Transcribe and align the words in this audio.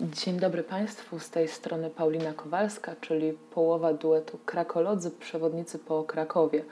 Dzień 0.00 0.40
dobry 0.40 0.62
Państwu, 0.62 1.18
z 1.18 1.30
tej 1.30 1.48
strony 1.48 1.90
Paulina 1.90 2.32
Kowalska, 2.32 2.96
czyli 3.00 3.32
połowa 3.32 3.92
duetu 3.92 4.38
Krakolodzy, 4.46 5.10
przewodnicy 5.10 5.78
po 5.78 6.04
Krakowie. 6.04 6.64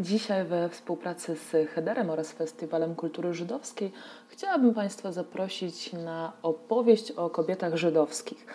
Dzisiaj 0.00 0.44
we 0.44 0.68
współpracy 0.68 1.36
z 1.36 1.70
Hederem 1.70 2.10
oraz 2.10 2.32
Festiwalem 2.32 2.94
Kultury 2.94 3.34
Żydowskiej 3.34 3.92
chciałabym 4.28 4.74
Państwa 4.74 5.12
zaprosić 5.12 5.92
na 5.92 6.32
opowieść 6.42 7.10
o 7.10 7.30
kobietach 7.30 7.76
żydowskich. 7.76 8.46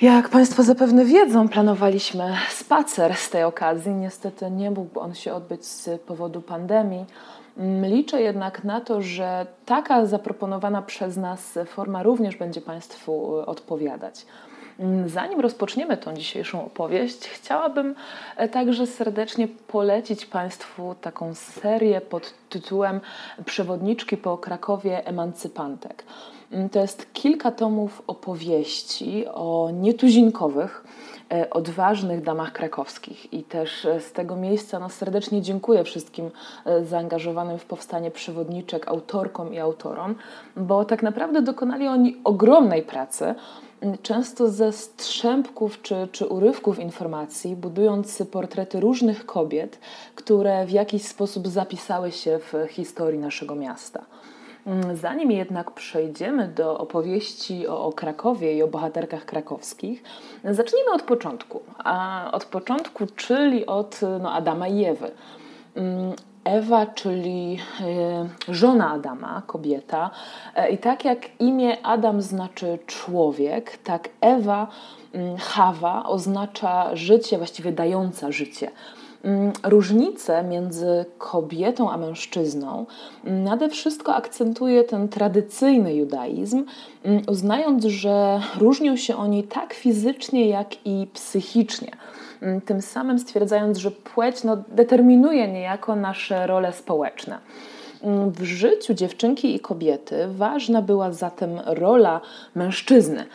Jak 0.00 0.28
Państwo 0.28 0.62
zapewne 0.62 1.04
wiedzą, 1.04 1.48
planowaliśmy 1.48 2.36
spacer 2.50 3.16
z 3.16 3.30
tej 3.30 3.44
okazji. 3.44 3.92
Niestety 3.92 4.50
nie 4.50 4.70
mógł 4.70 5.00
on 5.00 5.14
się 5.14 5.34
odbyć 5.34 5.66
z 5.66 6.00
powodu 6.00 6.42
pandemii. 6.42 7.06
Liczę 7.82 8.22
jednak 8.22 8.64
na 8.64 8.80
to, 8.80 9.02
że 9.02 9.46
taka 9.66 10.06
zaproponowana 10.06 10.82
przez 10.82 11.16
nas 11.16 11.58
forma 11.66 12.02
również 12.02 12.36
będzie 12.36 12.60
Państwu 12.60 13.34
odpowiadać. 13.46 14.26
Zanim 15.06 15.40
rozpoczniemy 15.40 15.96
tą 15.96 16.14
dzisiejszą 16.14 16.64
opowieść, 16.64 17.28
chciałabym 17.28 17.94
także 18.52 18.86
serdecznie 18.86 19.48
polecić 19.48 20.26
Państwu 20.26 20.94
taką 21.00 21.34
serię 21.34 22.00
pod 22.00 22.34
tytułem 22.48 23.00
Przewodniczki 23.44 24.16
po 24.16 24.38
Krakowie 24.38 25.06
Emancypantek. 25.06 26.04
To 26.72 26.80
jest 26.80 27.12
kilka 27.12 27.50
tomów 27.50 28.02
opowieści 28.06 29.26
o 29.26 29.70
nietuzinkowych, 29.72 30.84
E, 31.32 31.50
odważnych 31.50 32.22
damach 32.22 32.52
krakowskich. 32.52 33.32
I 33.32 33.42
też 33.42 33.84
e, 33.84 34.00
z 34.00 34.12
tego 34.12 34.36
miejsca 34.36 34.78
no, 34.78 34.88
serdecznie 34.88 35.42
dziękuję 35.42 35.84
wszystkim 35.84 36.30
e, 36.64 36.84
zaangażowanym 36.84 37.58
w 37.58 37.64
powstanie 37.64 38.10
przewodniczek, 38.10 38.88
autorkom 38.88 39.54
i 39.54 39.58
autorom, 39.58 40.14
bo 40.56 40.84
tak 40.84 41.02
naprawdę 41.02 41.42
dokonali 41.42 41.88
oni 41.88 42.16
ogromnej 42.24 42.82
pracy 42.82 43.34
często 44.02 44.48
ze 44.48 44.72
strzępków 44.72 45.82
czy, 45.82 46.08
czy 46.12 46.26
urywków 46.26 46.78
informacji, 46.78 47.56
budując 47.56 48.22
portrety 48.30 48.80
różnych 48.80 49.26
kobiet, 49.26 49.78
które 50.14 50.66
w 50.66 50.70
jakiś 50.70 51.02
sposób 51.02 51.48
zapisały 51.48 52.12
się 52.12 52.38
w 52.38 52.66
historii 52.70 53.18
naszego 53.18 53.54
miasta. 53.54 54.04
Mm, 54.66 54.96
zanim 54.96 55.30
jednak 55.30 55.70
przejdziemy 55.70 56.48
do 56.48 56.78
opowieści 56.78 57.66
o, 57.66 57.84
o, 57.84 57.92
Krakowie 57.92 58.56
i 58.56 58.62
o 58.62 58.68
bohaterkach 58.68 59.24
krakowskich, 59.24 60.02
zacznijmy 60.44 60.90
od 60.92 61.02
początku. 61.02 61.62
A 61.78 62.28
od 62.32 62.44
początku, 62.44 63.06
czyli 63.16 63.66
od 63.66 64.00
no, 64.20 64.32
Adama 64.32 64.68
i 64.68 64.84
Ewy. 64.84 65.10
Mm, 65.74 66.12
Ewa, 66.44 66.86
czyli 66.86 67.58
e, 67.80 68.54
żona 68.54 68.90
Adama, 68.90 69.42
kobieta. 69.46 70.10
E, 70.54 70.70
I 70.70 70.78
tak 70.78 71.04
jak 71.04 71.40
imię 71.40 71.86
Adam 71.86 72.22
znaczy 72.22 72.78
człowiek, 72.86 73.76
tak 73.76 74.08
Ewa, 74.20 74.66
mm, 75.12 75.36
Hawa 75.36 76.06
oznacza 76.06 76.96
życie, 76.96 77.38
właściwie 77.38 77.72
dająca 77.72 78.32
życie. 78.32 78.70
Mm, 79.24 79.52
różnice 79.62 80.42
między 80.42 81.04
kobietą 81.18 81.90
a 81.90 81.96
mężczyzną 81.96 82.86
nade 83.24 83.68
wszystko 83.68 84.14
akcentuje 84.14 84.84
ten 84.84 85.08
tradycyjny 85.08 85.94
judaizm, 85.94 86.64
mm, 87.04 87.22
uznając, 87.28 87.84
że 87.84 88.40
różnią 88.58 88.96
się 88.96 89.16
oni 89.16 89.42
tak 89.42 89.74
fizycznie, 89.74 90.48
jak 90.48 90.86
i 90.86 91.06
psychicznie. 91.14 91.90
Mm, 92.40 92.60
tym 92.60 92.82
samym 92.82 93.18
stwierdzając, 93.18 93.78
że 93.78 93.90
płeć 93.90 94.44
no, 94.44 94.56
determinuje 94.68 95.48
niejako 95.48 95.96
nasze 95.96 96.46
role 96.46 96.72
społeczne. 96.72 97.38
W 98.26 98.42
życiu 98.42 98.94
dziewczynki 98.94 99.54
i 99.54 99.60
kobiety 99.60 100.28
ważna 100.28 100.82
była 100.82 101.12
zatem 101.12 101.60
rola 101.66 102.20
mężczyzny. 102.54 103.26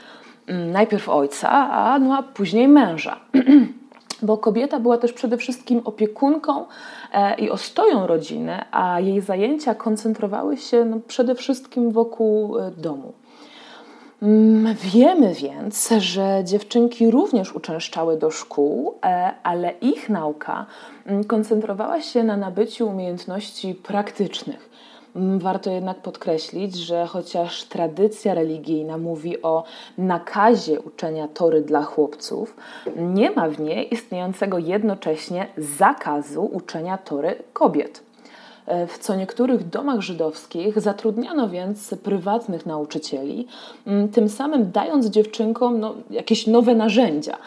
Najpierw 0.47 1.09
ojca, 1.09 1.49
a, 1.49 1.99
no, 1.99 2.17
a 2.17 2.23
później 2.23 2.67
męża. 2.67 3.19
bo 4.21 4.37
kobieta 4.37 4.79
była 4.79 4.97
też 4.97 5.13
przede 5.13 5.37
wszystkim 5.37 5.81
opiekunką 5.85 6.65
e, 7.13 7.35
i 7.35 7.49
ostoją 7.49 8.07
rodziny, 8.07 8.59
a 8.71 8.99
jej 8.99 9.21
zajęcia 9.21 9.75
koncentrowały 9.75 10.57
się 10.57 10.85
no, 10.85 10.97
przede 11.07 11.35
wszystkim 11.35 11.91
wokół 11.91 12.59
e, 12.59 12.71
domu. 12.71 13.13
Mm, 14.21 14.75
wiemy 14.75 15.33
więc, 15.33 15.89
że 15.97 16.41
dziewczynki 16.43 17.11
również 17.11 17.55
uczęszczały 17.55 18.17
do 18.17 18.31
szkół, 18.31 18.95
e, 19.03 19.31
ale 19.43 19.71
ich 19.81 20.09
nauka 20.09 20.65
mm, 21.05 21.23
koncentrowała 21.23 22.01
się 22.01 22.23
na 22.23 22.37
nabyciu 22.37 22.87
umiejętności 22.87 23.75
praktycznych. 23.75 24.69
Mm, 25.17 25.39
warto 25.39 25.71
jednak 25.71 26.01
podkreślić, 26.01 26.75
że 26.75 27.07
chociaż 27.07 27.63
tradycja 27.63 28.33
religijna 28.33 28.97
mówi 28.97 29.41
o 29.41 29.63
nakazie 29.97 30.79
uczenia 30.79 31.27
tory 31.27 31.61
dla 31.61 31.83
chłopców, 31.83 32.55
nie 32.97 33.31
ma 33.31 33.49
w 33.49 33.59
niej 33.59 33.93
istniejącego 33.93 34.57
jednocześnie 34.57 35.47
zakazu 35.57 36.45
uczenia 36.45 36.97
tory 36.97 37.35
kobiet. 37.53 38.03
E, 38.65 38.87
w 38.87 38.97
co 38.97 39.15
niektórych 39.15 39.69
domach 39.69 40.01
żydowskich 40.01 40.79
zatrudniano 40.81 41.49
więc 41.49 41.95
prywatnych 42.03 42.65
nauczycieli, 42.65 43.47
mm, 43.87 44.09
tym 44.09 44.29
samym 44.29 44.71
dając 44.71 45.05
dziewczynkom 45.05 45.79
no, 45.79 45.95
jakieś 46.09 46.47
nowe 46.47 46.75
narzędzia. 46.75 47.37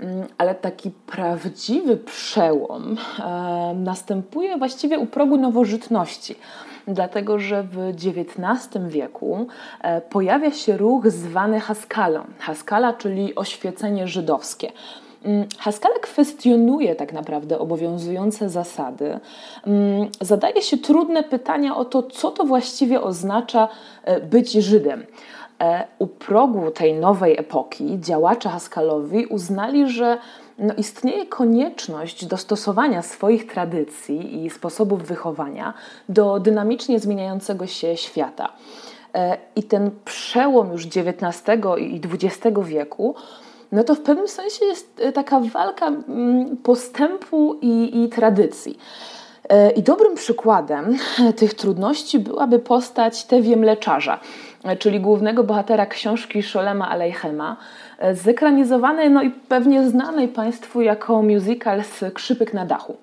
Mm, 0.00 0.26
ale 0.38 0.54
taki 0.54 0.90
prawdziwy 0.90 1.96
przełom 1.96 2.96
e, 3.18 3.74
następuje 3.76 4.58
właściwie 4.58 4.98
u 4.98 5.06
progu 5.06 5.36
nowożytności 5.36 6.34
dlatego 6.88 7.38
że 7.38 7.62
w 7.62 7.78
XIX 7.78 8.84
wieku 8.88 9.46
e, 9.80 10.00
pojawia 10.00 10.50
się 10.50 10.76
ruch 10.76 11.10
zwany 11.10 11.60
Haskalą. 11.60 12.24
Haskala, 12.38 12.92
czyli 12.92 13.34
oświecenie 13.34 14.08
żydowskie. 14.08 14.72
Mm, 15.24 15.46
Haskala 15.58 15.94
kwestionuje 15.98 16.94
tak 16.94 17.12
naprawdę 17.12 17.58
obowiązujące 17.58 18.48
zasady, 18.48 19.20
mm, 19.66 20.08
zadaje 20.20 20.62
się 20.62 20.78
trudne 20.78 21.22
pytania 21.22 21.76
o 21.76 21.84
to, 21.84 22.02
co 22.02 22.30
to 22.30 22.44
właściwie 22.44 23.00
oznacza 23.00 23.68
e, 24.04 24.20
być 24.20 24.52
Żydem. 24.52 25.06
E, 25.60 25.86
u 25.98 26.06
progu 26.06 26.70
tej 26.70 26.94
nowej 26.94 27.38
epoki 27.38 28.00
działacze 28.00 28.48
Haskalowi 28.48 29.26
uznali, 29.26 29.88
że 29.88 30.18
no 30.58 30.74
istnieje 30.74 31.26
konieczność 31.26 32.24
dostosowania 32.24 33.02
swoich 33.02 33.52
tradycji 33.52 34.44
i 34.44 34.50
sposobów 34.50 35.02
wychowania 35.02 35.74
do 36.08 36.40
dynamicznie 36.40 37.00
zmieniającego 37.00 37.66
się 37.66 37.96
świata. 37.96 38.52
E, 39.14 39.38
I 39.56 39.62
ten 39.62 39.90
przełom 40.04 40.72
już 40.72 40.86
XIX 40.86 41.42
i 41.78 42.00
XX 42.12 42.60
wieku, 42.64 43.14
no 43.72 43.84
to 43.84 43.94
w 43.94 44.00
pewnym 44.00 44.28
sensie 44.28 44.64
jest 44.64 45.00
e, 45.00 45.12
taka 45.12 45.40
walka 45.40 45.86
mm, 45.86 46.56
postępu 46.56 47.58
i, 47.62 48.04
i 48.04 48.08
tradycji. 48.08 48.78
E, 49.48 49.70
I 49.70 49.82
dobrym 49.82 50.14
przykładem 50.14 50.96
tych 51.36 51.54
trudności 51.54 52.18
byłaby 52.18 52.58
postać 52.58 53.24
Tewie 53.24 53.56
Mleczarza, 53.56 54.20
czyli 54.78 55.00
głównego 55.00 55.44
bohatera 55.44 55.86
książki 55.86 56.42
Szolema 56.42 56.88
Alejchema, 56.88 57.56
zekranizowanej 58.12 59.10
no 59.10 59.22
i 59.22 59.30
pewnie 59.30 59.88
znanej 59.88 60.28
Państwu 60.28 60.80
jako 60.80 61.22
musical 61.22 61.82
Skrzypek 61.84 62.54
na 62.54 62.66
dachu. 62.66 62.96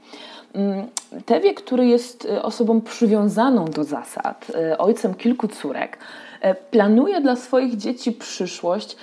Mm, 0.53 0.87
Tewie, 1.25 1.53
który 1.53 1.85
jest 1.85 2.25
e, 2.25 2.43
osobą 2.43 2.81
przywiązaną 2.81 3.65
do 3.65 3.83
zasad, 3.83 4.51
e, 4.55 4.77
ojcem 4.77 5.13
kilku 5.13 5.47
córek, 5.47 5.97
e, 6.41 6.55
planuje 6.55 7.21
dla 7.21 7.35
swoich 7.35 7.77
dzieci 7.77 8.11
przyszłość 8.11 8.97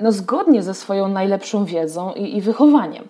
no, 0.00 0.12
zgodnie 0.12 0.62
ze 0.62 0.74
swoją 0.74 1.08
najlepszą 1.08 1.64
wiedzą 1.64 2.12
i, 2.12 2.36
i 2.36 2.40
wychowaniem. 2.40 3.04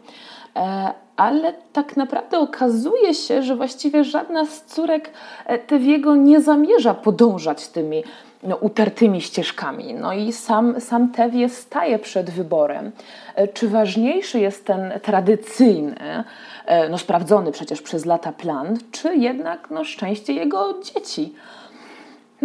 Ale 1.16 1.52
tak 1.72 1.96
naprawdę 1.96 2.38
okazuje 2.38 3.14
się, 3.14 3.42
że 3.42 3.56
właściwie 3.56 4.04
żadna 4.04 4.46
z 4.46 4.64
córek 4.64 5.10
Tewiego 5.66 6.16
nie 6.16 6.40
zamierza 6.40 6.94
podążać 6.94 7.68
tymi 7.68 8.02
no, 8.42 8.56
utartymi 8.56 9.20
ścieżkami. 9.20 9.94
No 9.94 10.12
i 10.12 10.32
sam, 10.32 10.80
sam 10.80 11.12
Tewie 11.12 11.48
staje 11.48 11.98
przed 11.98 12.30
wyborem, 12.30 12.92
e, 13.34 13.48
czy 13.48 13.68
ważniejszy 13.68 14.40
jest 14.40 14.64
ten 14.64 14.92
tradycyjny, 15.02 16.24
e, 16.66 16.88
no, 16.88 16.98
sprawdzony 16.98 17.52
przecież 17.52 17.82
przez 17.82 18.06
lata 18.06 18.32
plan, 18.32 18.78
czy 18.92 19.16
jednak 19.16 19.70
no, 19.70 19.84
szczęście 19.84 20.32
jego 20.32 20.74
dzieci. 20.82 21.34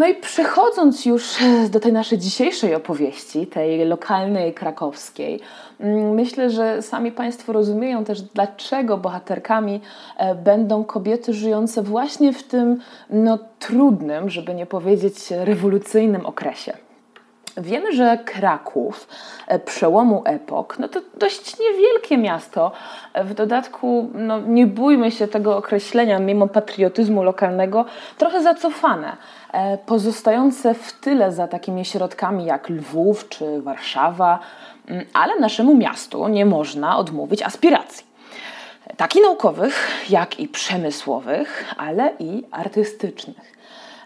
No 0.01 0.07
i 0.07 0.15
przechodząc 0.15 1.05
już 1.05 1.41
e, 1.41 1.69
do 1.69 1.79
tej 1.79 1.93
naszej 1.93 2.17
dzisiejszej 2.17 2.75
opowieści, 2.75 3.47
tej 3.47 3.85
lokalnej 3.85 4.53
krakowskiej, 4.53 5.39
mm, 5.79 6.13
myślę, 6.13 6.49
że 6.49 6.81
sami 6.81 7.11
Państwo 7.11 7.53
rozumieją 7.53 8.03
też, 8.03 8.21
dlaczego 8.21 8.97
bohaterkami 8.97 9.81
e, 10.17 10.35
będą 10.35 10.83
kobiety 10.83 11.33
żyjące 11.33 11.83
właśnie 11.83 12.33
w 12.33 12.43
tym 12.43 12.79
no, 13.09 13.39
trudnym, 13.59 14.29
żeby 14.29 14.53
nie 14.53 14.65
powiedzieć 14.65 15.15
rewolucyjnym 15.31 16.25
okresie. 16.25 16.73
Wiemy, 17.57 17.95
że 17.95 18.17
Kraków 18.25 19.07
e, 19.47 19.59
przełomu 19.59 20.21
epok, 20.25 20.79
no 20.79 20.87
to 20.87 21.01
dość 21.17 21.59
niewielkie 21.59 22.17
miasto. 22.17 22.71
E, 23.13 23.23
w 23.23 23.33
dodatku, 23.33 24.09
no 24.13 24.39
nie 24.39 24.67
bójmy 24.67 25.11
się 25.11 25.27
tego 25.27 25.57
określenia, 25.57 26.19
mimo 26.19 26.47
patriotyzmu 26.47 27.23
lokalnego, 27.23 27.85
trochę 28.17 28.43
zacofane, 28.43 29.17
e, 29.53 29.77
pozostające 29.77 30.73
w 30.73 30.93
tyle 30.93 31.31
za 31.31 31.47
takimi 31.47 31.85
środkami 31.85 32.45
jak 32.45 32.69
Lwów 32.69 33.29
czy 33.29 33.61
Warszawa, 33.61 34.39
mm, 34.87 35.05
ale 35.13 35.39
naszemu 35.39 35.75
miastu 35.75 36.27
nie 36.27 36.45
można 36.45 36.97
odmówić 36.97 37.41
aspiracji. 37.41 38.11
Tak 38.97 39.15
naukowych, 39.15 39.91
jak 40.09 40.39
i 40.39 40.47
przemysłowych, 40.47 41.65
ale 41.77 42.13
i 42.19 42.43
artystycznych. 42.51 43.60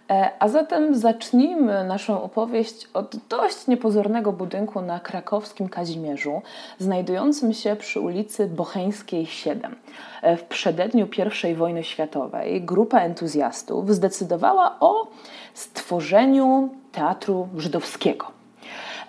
E, 0.09 0.29
a 0.39 0.47
zatem 0.47 0.95
zacznijmy 0.95 1.83
naszą 1.83 2.23
opowieść 2.23 2.87
od 2.93 3.15
dość 3.29 3.67
niepozornego 3.67 4.31
budynku 4.31 4.81
na 4.81 4.99
krakowskim 4.99 5.69
Kazimierzu, 5.69 6.41
znajdującym 6.79 7.53
się 7.53 7.75
przy 7.75 7.99
ulicy 7.99 8.47
Bocheńskiej 8.47 9.25
7. 9.25 9.75
E, 10.21 10.37
w 10.37 10.43
przededniu 10.43 11.07
I 11.51 11.55
wojny 11.55 11.83
światowej 11.83 12.61
grupa 12.61 12.99
entuzjastów 12.99 13.95
zdecydowała 13.95 14.75
o 14.79 15.07
stworzeniu 15.53 16.69
teatru 16.91 17.47
żydowskiego. 17.57 18.25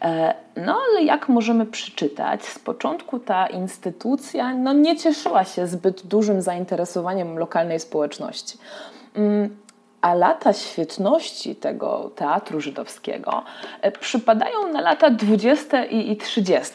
E, 0.02 0.34
no 0.56 0.78
ale 0.90 1.02
jak 1.02 1.28
możemy 1.28 1.66
przeczytać, 1.66 2.44
z 2.44 2.58
początku 2.58 3.18
ta 3.18 3.46
instytucja 3.46 4.54
no, 4.54 4.72
nie 4.72 4.96
cieszyła 4.96 5.44
się 5.44 5.66
zbyt 5.66 6.06
dużym 6.06 6.42
zainteresowaniem 6.42 7.38
lokalnej 7.38 7.80
społeczności. 7.80 8.58
A 10.06 10.14
lata 10.14 10.52
świetności 10.52 11.56
tego 11.56 12.10
teatru 12.16 12.60
żydowskiego 12.60 13.42
e, 13.80 13.92
przypadają 13.92 14.72
na 14.72 14.80
lata 14.80 15.10
20. 15.10 15.84
i 15.84 16.16
30. 16.16 16.72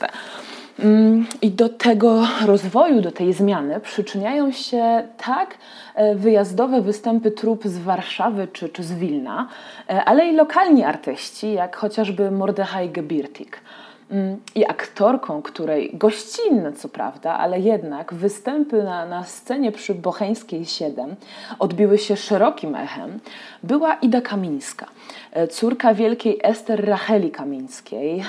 Mm, 0.80 1.28
I 1.42 1.51
do 1.51 1.69
tego 1.69 2.28
rozwoju, 2.45 3.01
do 3.01 3.12
tej 3.12 3.33
zmiany 3.33 3.80
przyczyniają 3.80 4.51
się 4.51 5.07
tak 5.25 5.57
e, 5.95 6.16
wyjazdowe 6.16 6.81
występy 6.81 7.31
trup 7.31 7.63
z 7.66 7.78
Warszawy 7.78 8.48
czy, 8.48 8.69
czy 8.69 8.83
z 8.83 8.94
Wilna, 8.94 9.48
e, 9.89 10.06
ale 10.06 10.28
i 10.28 10.36
lokalni 10.36 10.83
artyści, 10.83 11.54
jak 11.54 11.75
chociażby 11.75 12.31
Mordechai 12.31 12.89
Gebirtik. 12.89 13.62
Mm, 14.11 14.39
i 14.55 14.65
aktorką, 14.65 15.41
której 15.41 15.91
gościnne 15.93 16.73
co 16.73 16.89
prawda, 16.89 17.33
ale 17.33 17.59
jednak 17.59 18.13
występy 18.13 18.83
na, 18.83 19.05
na 19.05 19.23
scenie 19.23 19.71
przy 19.71 19.95
Bocheńskiej 19.95 20.65
7 20.65 21.15
odbiły 21.59 21.97
się 21.97 22.17
szerokim 22.17 22.75
echem, 22.75 23.19
była 23.63 23.93
Ida 23.93 24.21
Kamińska, 24.21 24.85
e, 25.31 25.47
córka 25.47 25.93
wielkiej 25.93 26.39
Ester 26.43 26.85
Racheli 26.85 27.31
Kamińskiej, 27.31 28.23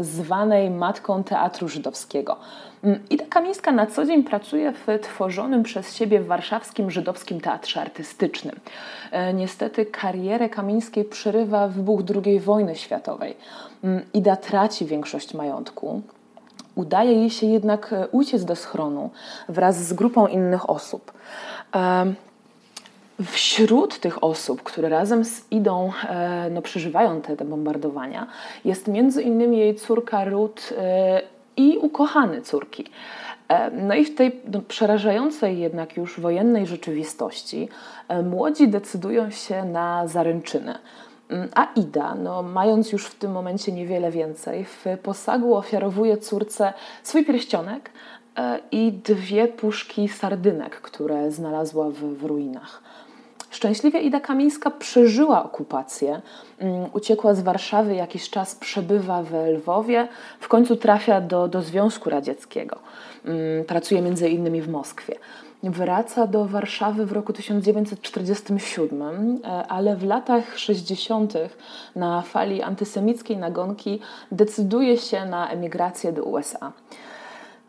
zwanej 0.00 0.70
matką 0.70 1.24
teatru 1.24 1.68
żydowskiego. 1.68 2.36
Mm, 2.84 3.00
Ida 3.10 3.24
Kamińska 3.28 3.72
na 3.72 3.86
co 3.86 4.04
dzień 4.04 4.24
pracuje 4.24 4.72
w 4.72 4.86
tworzonym 5.02 5.62
przez 5.62 5.94
siebie 5.94 6.20
warszawskim 6.20 6.90
żydowskim 6.90 7.40
teatrze 7.40 7.80
artystycznym. 7.80 8.56
E, 9.10 9.34
niestety 9.34 9.86
karierę 9.86 10.48
Kamińskiej 10.48 11.04
przerywa 11.04 11.68
wybuch 11.68 12.00
II 12.24 12.40
wojny 12.40 12.76
światowej. 12.76 13.36
Mm, 13.84 14.02
Ida 14.14 14.36
traci 14.36 14.86
większość 14.86 15.34
majątku. 15.34 16.02
Udaje 16.74 17.12
jej 17.12 17.30
się 17.30 17.46
jednak 17.46 17.92
e, 17.92 18.08
uciec 18.08 18.44
do 18.44 18.56
schronu 18.56 19.10
wraz 19.48 19.84
z 19.84 19.92
grupą 19.92 20.26
innych 20.26 20.70
osób. 20.70 21.12
E, 21.74 22.14
wśród 23.24 23.98
tych 23.98 24.24
osób, 24.24 24.62
które 24.62 24.88
razem 24.88 25.24
z 25.24 25.52
Idą 25.52 25.92
no, 26.50 26.62
przeżywają 26.62 27.20
te, 27.20 27.36
te 27.36 27.44
bombardowania, 27.44 28.26
jest 28.64 28.88
między 28.88 29.22
innymi 29.22 29.58
jej 29.58 29.74
córka 29.74 30.24
Ruth 30.24 30.72
i 31.60 31.78
ukochany 31.78 32.42
córki. 32.42 32.84
E, 33.48 33.70
no 33.70 33.94
i 33.94 34.04
w 34.04 34.14
tej 34.14 34.40
no, 34.52 34.60
przerażającej 34.60 35.58
jednak 35.58 35.96
już 35.96 36.20
wojennej 36.20 36.66
rzeczywistości 36.66 37.68
e, 38.08 38.22
młodzi 38.22 38.68
decydują 38.68 39.30
się 39.30 39.64
na 39.64 40.06
zaręczyny. 40.08 40.74
Mm, 41.28 41.48
a 41.54 41.64
Ida, 41.76 42.14
no, 42.14 42.42
mając 42.42 42.92
już 42.92 43.06
w 43.06 43.14
tym 43.14 43.32
momencie 43.32 43.72
niewiele 43.72 44.10
więcej, 44.10 44.64
w 44.64 44.84
posagu 45.02 45.54
ofiarowuje 45.54 46.16
córce 46.16 46.72
swój 47.02 47.24
pierścionek 47.24 47.90
e, 48.36 48.58
i 48.72 48.92
dwie 48.92 49.48
puszki 49.48 50.08
sardynek, 50.08 50.80
które 50.80 51.30
znalazła 51.30 51.90
w, 51.90 51.94
w 51.94 52.24
ruinach. 52.24 52.82
Szczęśliwie 53.50 54.00
Ida 54.00 54.20
Kamińska 54.20 54.70
przeżyła 54.70 55.44
okupację, 55.44 56.20
mm, 56.58 56.88
uciekła 56.92 57.34
z 57.34 57.40
Warszawy, 57.40 57.94
jakiś 57.94 58.30
czas 58.30 58.54
przebywa 58.54 59.22
w 59.22 59.32
Lwowie, 59.32 60.08
w 60.40 60.48
końcu 60.48 60.76
trafia 60.76 61.20
do, 61.20 61.48
do 61.48 61.62
Związku 61.62 62.10
Radzieckiego. 62.10 62.78
Mm, 63.24 63.64
pracuje 63.64 64.02
między 64.02 64.28
innymi 64.28 64.62
w 64.62 64.68
Moskwie. 64.68 65.14
Wraca 65.62 66.26
do 66.26 66.44
Warszawy 66.44 67.06
w 67.06 67.12
roku 67.12 67.32
1947, 67.32 69.38
e, 69.44 69.66
ale 69.66 69.96
w 69.96 70.04
latach 70.04 70.58
60. 70.58 71.34
na 71.96 72.22
fali 72.22 72.62
antysemickiej 72.62 73.36
nagonki 73.36 74.00
decyduje 74.32 74.98
się 74.98 75.24
na 75.24 75.50
emigrację 75.50 76.12
do 76.12 76.24
USA. 76.24 76.72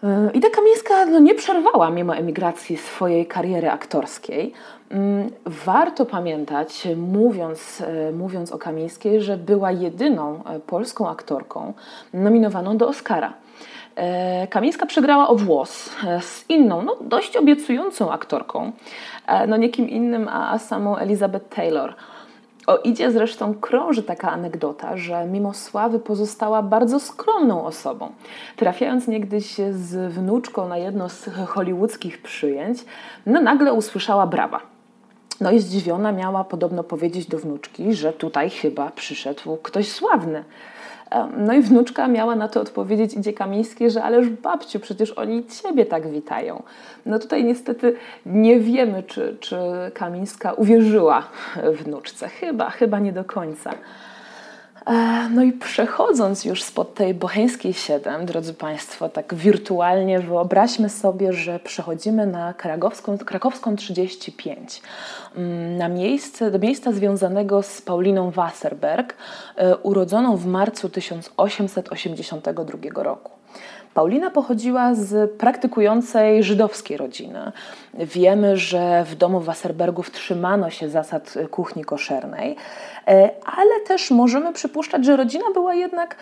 E, 0.04 0.32
Ida 0.34 0.50
Kamińska 0.50 1.06
no, 1.06 1.20
nie 1.20 1.36
przerwała 1.36 1.90
mimo 1.90 2.16
emigracji 2.16 2.78
swojej 2.78 3.26
kariery 3.26 3.70
aktorskiej. 3.70 4.54
Mm, 4.90 5.30
warto 5.46 6.06
pamiętać, 6.06 6.88
mówiąc, 6.98 7.82
e, 7.82 8.12
mówiąc 8.12 8.52
o 8.52 8.58
Kamińskiej, 8.58 9.22
że 9.22 9.38
była 9.38 9.72
jedyną 9.72 10.44
e, 10.44 10.60
polską 10.60 11.10
aktorką 11.10 11.74
nominowaną 12.14 12.78
do 12.78 12.88
Oscara. 12.88 13.34
Kamińska 14.50 14.86
przegrała 14.86 15.28
o 15.28 15.36
włos 15.36 15.90
z 16.22 16.50
inną, 16.50 16.82
no, 16.82 16.98
dość 17.02 17.38
obiecującą 17.38 18.12
aktorką, 18.12 18.72
no 19.48 19.58
nie 19.58 19.70
kim 19.70 19.90
innym, 19.90 20.28
a 20.28 20.60
samą 20.60 20.98
Elizabeth 20.98 21.56
Taylor. 21.56 21.96
O 22.68 22.78
Idzie 22.78 23.12
zresztą 23.12 23.54
krąży 23.54 24.04
taka 24.04 24.32
anegdota, 24.32 24.98
że 24.98 25.26
mimo 25.26 25.54
sławy 25.54 26.00
pozostała 26.00 26.62
bardzo 26.62 27.00
skromną 27.00 27.66
osobą. 27.66 28.12
Trafiając 28.56 29.08
niegdyś 29.08 29.56
z 29.72 30.14
wnuczką 30.14 30.68
na 30.68 30.78
jedno 30.78 31.10
z 31.10 31.30
hollywoodzkich 31.48 32.22
przyjęć, 32.22 32.86
no 33.26 33.42
nagle 33.42 33.74
usłyszała 33.74 34.28
brawa. 34.28 34.62
No 35.42 35.52
i 35.52 35.60
zdziwiona 35.60 36.12
miała 36.12 36.44
podobno 36.44 36.84
powiedzieć 36.84 37.26
do 37.26 37.38
wnuczki, 37.38 37.94
że 37.94 38.14
tutaj 38.14 38.50
chyba 38.50 38.92
przyszedł 38.92 39.58
ktoś 39.58 39.92
sławny. 39.92 40.44
No 41.38 41.54
i 41.54 41.62
wnuczka 41.62 42.08
miała 42.08 42.36
na 42.36 42.48
to 42.48 42.62
odpowiedzieć 42.62 43.14
Idzie 43.14 43.34
Kamińskiej, 43.34 43.92
że 43.92 44.04
ależ 44.04 44.30
babciu, 44.30 44.80
przecież 44.80 45.12
oni 45.12 45.46
ciebie 45.46 45.86
tak 45.86 46.08
witają. 46.08 46.64
No 47.06 47.20
tutaj 47.20 47.44
niestety 47.44 47.96
nie 48.26 48.60
wiemy, 48.60 49.04
czy, 49.04 49.38
czy 49.40 49.58
Kamińska 49.94 50.54
uwierzyła 50.54 51.24
wnuczce. 51.74 52.28
Chyba, 52.28 52.70
chyba 52.70 53.00
nie 53.00 53.14
do 53.14 53.24
końca. 53.24 53.72
E, 54.86 55.30
no 55.30 55.44
i 55.44 55.54
przechodząc 55.54 56.46
już 56.46 56.64
spod 56.64 56.94
tej 56.94 57.14
bocheńskiej 57.14 57.74
7, 57.74 58.26
drodzy 58.26 58.54
Państwo, 58.54 59.10
tak 59.10 59.36
wirtualnie 59.36 60.20
wyobraźmy 60.20 60.90
sobie, 60.90 61.34
że 61.34 61.60
przechodzimy 61.60 62.28
na 62.28 62.54
krakowską, 62.54 63.18
krakowską 63.18 63.76
35, 63.76 64.82
mm, 65.36 65.78
na 65.78 65.90
miejsce, 65.90 66.52
do 66.52 66.60
miejsca 66.60 66.92
związanego 66.92 67.64
z 67.64 67.82
Pauliną 67.82 68.32
Wasserberg, 68.32 69.14
e, 69.56 69.78
urodzoną 69.78 70.38
w 70.38 70.46
marcu 70.46 70.90
1882 70.90 73.04
roku. 73.04 73.41
Paulina 73.94 74.30
pochodziła 74.30 74.96
z 74.96 75.32
praktykującej 75.32 76.44
żydowskiej 76.44 76.98
rodziny. 76.98 77.52
Wiemy, 77.94 78.58
że 78.58 79.04
w 79.04 79.16
domu 79.16 79.40
Wasserbergów 79.40 80.12
trzymano 80.12 80.70
się 80.70 80.90
zasad 80.90 81.34
kuchni 81.52 81.86
koszernej, 81.86 82.56
e, 83.08 83.30
ale 83.58 83.80
też 83.88 84.12
możemy 84.12 84.54
przypuszczać, 84.54 85.06
że 85.06 85.18
rodzina 85.18 85.46
była 85.54 85.74
jednak 85.74 86.16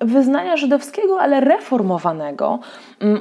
wyznania 0.00 0.56
żydowskiego, 0.56 1.20
ale 1.20 1.40
reformowanego, 1.40 2.58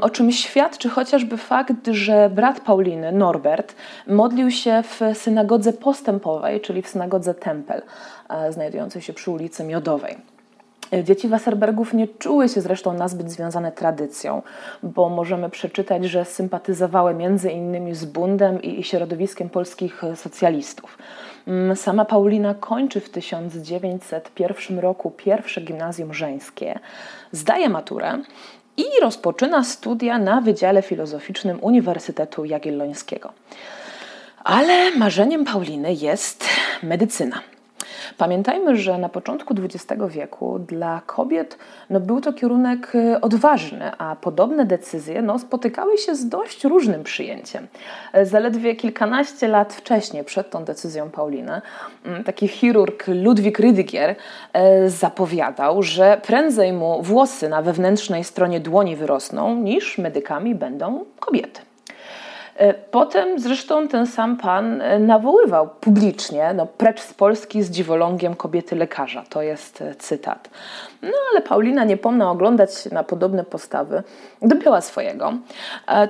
o 0.01 0.09
czym 0.09 0.31
świadczy 0.31 0.89
chociażby 0.89 1.37
fakt, 1.37 1.87
że 1.91 2.29
brat 2.29 2.59
Pauliny, 2.59 3.11
Norbert, 3.11 3.75
modlił 4.07 4.51
się 4.51 4.83
w 4.83 5.17
synagodze 5.17 5.73
postępowej, 5.73 6.61
czyli 6.61 6.81
w 6.81 6.87
synagodze 6.87 7.33
Tempel, 7.33 7.81
e, 8.29 8.51
znajdującej 8.51 9.01
się 9.01 9.13
przy 9.13 9.31
ulicy 9.31 9.63
Miodowej. 9.63 10.32
Dzieci 11.03 11.27
Wasserbergów 11.27 11.93
nie 11.93 12.07
czuły 12.07 12.49
się 12.49 12.61
zresztą 12.61 12.93
nazbyt 12.93 13.31
związane 13.31 13.71
tradycją, 13.71 14.41
bo 14.83 15.09
możemy 15.09 15.49
przeczytać, 15.49 16.05
że 16.05 16.25
sympatyzowały 16.25 17.13
między 17.13 17.51
innymi 17.51 17.95
z 17.95 18.05
Bundem 18.05 18.61
i 18.61 18.83
środowiskiem 18.83 19.49
polskich 19.49 20.01
socjalistów. 20.15 20.97
Mm, 21.47 21.75
sama 21.75 22.05
Paulina 22.05 22.53
kończy 22.53 22.99
w 22.99 23.09
1901 23.09 24.79
roku 24.79 25.11
pierwsze 25.11 25.61
gimnazjum 25.61 26.13
żeńskie, 26.13 26.79
zdaje 27.31 27.69
maturę 27.69 28.19
i 28.77 28.83
rozpoczyna 29.01 29.63
studia 29.63 30.17
na 30.17 30.41
Wydziale 30.41 30.81
Filozoficznym 30.81 31.57
Uniwersytetu 31.61 32.45
Jagiellońskiego. 32.45 33.33
Ale 34.43 34.91
marzeniem 34.91 35.45
Pauliny 35.45 35.93
jest 35.93 36.45
medycyna. 36.83 37.52
Pamiętajmy, 38.17 38.75
że 38.75 38.97
na 38.97 39.09
początku 39.09 39.53
XX 39.63 40.01
wieku 40.07 40.59
dla 40.59 41.01
kobiet 41.05 41.57
no, 41.89 41.99
był 41.99 42.21
to 42.21 42.33
kierunek 42.33 42.95
y, 42.95 43.21
odważny, 43.21 43.91
a 43.97 44.15
podobne 44.15 44.65
decyzje 44.65 45.21
no, 45.21 45.39
spotykały 45.39 45.97
się 45.97 46.15
z 46.15 46.29
dość 46.29 46.63
różnym 46.63 47.03
przyjęciem. 47.03 47.67
Zaledwie 48.23 48.75
kilkanaście 48.75 49.47
lat 49.47 49.73
wcześniej, 49.73 50.23
przed 50.23 50.49
tą 50.49 50.65
decyzją 50.65 51.09
Pauliny, 51.09 51.61
mm, 52.05 52.23
taki 52.23 52.47
chirurg 52.47 53.07
Ludwik 53.07 53.59
Rydigier 53.59 54.15
e, 54.53 54.89
zapowiadał, 54.89 55.83
że 55.83 56.21
prędzej 56.23 56.73
mu 56.73 57.01
włosy 57.01 57.49
na 57.49 57.61
wewnętrznej 57.61 58.23
stronie 58.23 58.59
dłoni 58.59 58.95
wyrosną, 58.95 59.55
niż 59.55 59.97
medykami 59.97 60.55
będą 60.55 61.05
kobiety. 61.19 61.61
E, 62.55 62.73
potem 62.73 63.39
zresztą 63.39 63.87
ten 63.87 64.07
sam 64.07 64.37
pan 64.37 64.81
e, 64.81 64.99
nawoływał 64.99 65.69
publicznie, 65.81 66.53
no, 66.53 66.65
precz 66.65 67.01
z 67.01 67.13
Polski 67.13 67.63
z 67.63 67.71
dziwolągiem 67.71 68.35
kobiety 68.35 68.75
lekarza. 68.75 69.23
To 69.29 69.41
jest 69.41 69.81
e, 69.81 69.95
cytat. 69.95 70.49
No 71.01 71.17
ale 71.31 71.41
Paulina, 71.41 71.83
nie 71.83 71.97
pomna 71.97 72.31
oglądać 72.31 72.85
na 72.91 73.03
podobne 73.03 73.43
postawy, 73.43 74.03
dopięła 74.41 74.81
swojego. 74.81 75.33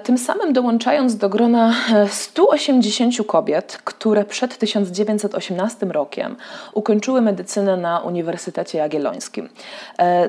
Tym 0.04 0.18
samym 0.18 0.54
dołączając 0.54 1.18
do 1.18 1.30
grona 1.30 1.74
180 2.08 3.14
kobiet, 3.28 3.80
które 3.84 4.26
przed 4.26 4.58
1918 4.58 5.86
rokiem 5.86 6.36
ukończyły 6.74 7.22
medycynę 7.22 7.78
na 7.78 8.00
Uniwersytecie 8.00 8.78
Jagiellońskim. 8.78 9.50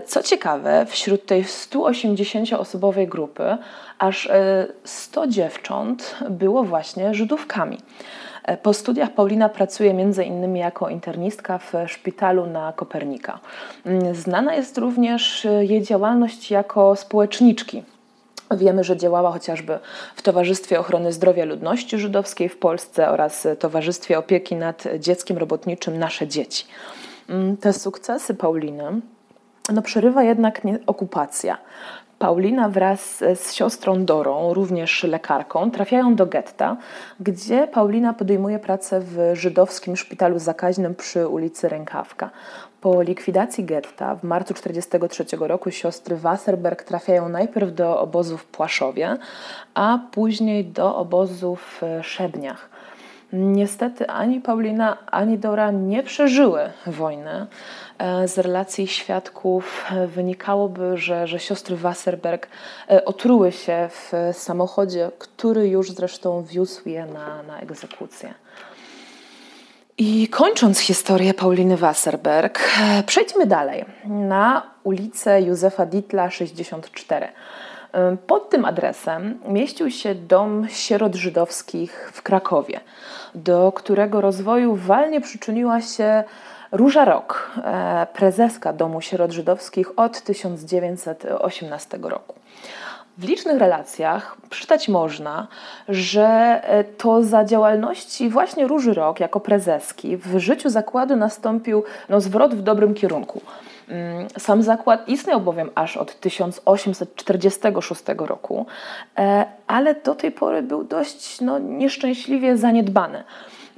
Co 0.07 0.23
ciekawe, 0.23 0.87
wśród 0.89 1.27
tej 1.27 1.45
180-osobowej 1.45 3.09
grupy 3.09 3.57
aż 3.99 4.29
100 4.85 5.27
dziewcząt 5.27 6.17
było 6.31 6.65
właśnie 6.65 7.15
Żydówkami. 7.15 7.79
E, 8.45 8.57
po 8.57 8.73
studiach 8.73 9.11
Paulina 9.11 9.49
pracuje 9.49 9.91
m.in. 9.91 10.57
jako 10.57 10.89
internistka 10.89 11.59
w 11.59 11.73
szpitalu 11.87 12.47
na 12.47 12.73
Kopernika. 12.73 13.41
Mm, 13.87 14.15
znana 14.15 14.55
jest 14.55 14.79
również 14.79 15.45
e, 15.47 15.65
jej 15.65 15.83
działalność 15.83 16.51
jako 16.51 16.97
społeczniczki. 16.97 17.83
Wiemy, 18.51 18.85
że 18.85 18.97
działała 18.97 19.33
chociażby 19.33 19.79
w 20.17 20.23
Towarzystwie 20.23 20.81
Ochrony 20.81 21.13
Zdrowia 21.13 21.45
Ludności 21.45 21.99
Żydowskiej 21.99 22.49
w 22.49 22.59
Polsce 22.59 23.11
oraz 23.11 23.49
Towarzystwie 23.59 24.19
Opieki 24.19 24.57
nad 24.57 24.85
Dzieckiem 24.99 25.39
Robotniczym 25.39 25.99
Nasze 25.99 26.29
Dzieci. 26.29 26.65
Mm, 27.29 27.57
te 27.57 27.73
sukcesy 27.73 28.35
Pauliny 28.35 29.01
no, 29.73 29.83
przerywa 29.83 30.23
jednak 30.23 30.61
okupacja. 30.87 31.59
Paulina 32.19 32.69
wraz 32.69 33.19
z 33.35 33.53
siostrą 33.53 34.05
Dorą, 34.05 34.55
również 34.55 35.03
lekarką, 35.03 35.71
trafiają 35.71 36.15
do 36.15 36.27
getta, 36.27 36.77
gdzie 37.21 37.67
Paulina 37.67 38.15
podejmuje 38.15 38.59
pracę 38.59 39.01
w 39.01 39.19
żydowskim 39.33 39.97
szpitalu 39.97 40.39
zakaźnym 40.39 40.95
przy 40.95 41.29
ulicy 41.29 41.69
Rękawka. 41.69 42.31
Po 42.81 43.03
likwidacji 43.03 43.65
getta 43.65 44.15
w 44.15 44.23
marcu 44.23 44.55
1943 44.55 45.37
roku 45.47 45.71
siostry 45.71 46.17
Wasserberg 46.17 46.83
trafiają 46.83 47.29
najpierw 47.29 47.75
do 47.75 48.01
obozu 48.01 48.39
w 48.39 48.45
Płaszowie, 48.45 49.17
a 49.75 49.99
później 50.13 50.65
do 50.65 50.97
obozu 50.97 51.57
w 51.57 51.83
Szebniach. 52.03 52.74
Niestety 53.35 54.07
ani 54.07 54.41
Paulina, 54.41 54.97
ani 55.07 55.39
Dora 55.39 55.71
nie 55.71 56.03
przeżyły 56.03 56.71
wojny. 56.87 57.47
E, 57.99 58.29
z 58.29 58.39
relacji 58.39 58.87
świadków 58.87 59.85
e, 59.93 60.07
wynikałoby, 60.07 60.99
że, 60.99 61.27
że 61.27 61.39
siostry 61.39 61.77
Wasserberg 61.77 62.49
e, 62.91 63.05
otruły 63.05 63.53
się 63.53 63.89
w 63.91 64.13
samochodzie, 64.33 65.11
który 65.19 65.69
już 65.69 65.91
zresztą 65.91 66.45
wiózł 66.45 66.89
je 66.89 67.07
na, 67.07 67.43
na 67.43 67.61
egzekucję. 67.61 68.35
I 69.99 70.29
kończąc 70.29 70.79
historię 70.79 71.35
Pauliny 71.35 71.77
Wasserberg, 71.77 72.61
przejdźmy 73.07 73.47
dalej 73.47 73.85
na 74.05 74.63
ulicę 74.85 75.43
Józefa 75.43 75.87
Ditla 75.87 76.31
64. 76.31 77.29
Pod 78.27 78.51
tym 78.51 78.65
adresem 78.65 79.41
mieścił 79.49 79.91
się 79.91 80.15
dom 80.15 80.67
sierot 80.69 81.15
żydowskich 81.15 82.11
w 82.13 82.23
Krakowie, 82.23 82.81
do 83.35 83.73
którego 83.73 84.21
rozwoju 84.21 84.75
walnie 84.75 85.21
przyczyniła 85.21 85.81
się 85.81 86.25
Róża 86.73 87.05
Rok, 87.05 87.51
e, 87.65 88.07
prezeska 88.13 88.73
Domu 88.73 89.01
Sierot 89.01 89.33
Żydowskich 89.33 89.99
od 89.99 90.21
1918 90.21 91.99
roku. 92.03 92.35
W 93.19 93.25
licznych 93.25 93.59
relacjach 93.59 94.37
przeczytać 94.51 94.89
można, 94.89 95.47
że 95.89 96.27
e, 96.63 96.85
to 96.85 97.23
za 97.23 97.45
działalności 97.45 98.29
właśnie 98.31 98.67
Róży 98.67 98.95
Rok 98.95 99.21
jako 99.21 99.41
prezeski 99.41 100.17
w 100.17 100.39
życiu 100.39 100.71
zakładu 100.71 101.17
nastąpił 101.17 101.85
no, 102.09 102.21
zwrot 102.21 102.55
w 102.55 102.63
dobrym 102.63 102.95
kierunku. 102.95 103.41
Mm, 103.89 104.29
sam 104.39 104.63
zakład 104.63 105.09
istniał 105.09 105.41
bowiem 105.41 105.71
aż 105.75 105.97
od 105.97 106.21
1846 106.21 108.03
roku, 108.19 108.67
e, 109.19 109.45
ale 109.67 109.95
do 109.95 110.15
tej 110.15 110.33
pory 110.33 110.63
był 110.63 110.85
dość 110.85 111.41
no, 111.41 111.59
nieszczęśliwie 111.59 112.57
zaniedbany. 112.57 113.25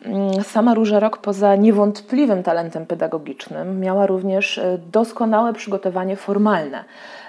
Mm, 0.04 0.42
sama 0.42 0.74
Róża 0.74 1.00
Rok 1.00 1.18
poza 1.18 1.56
niewątpliwym 1.56 2.42
talentem 2.42 2.86
pedagogicznym 2.86 3.80
miała 3.80 4.06
również 4.06 4.58
e, 4.58 4.78
doskonałe 4.92 5.52
przygotowanie 5.52 6.16
formalne. 6.16 6.84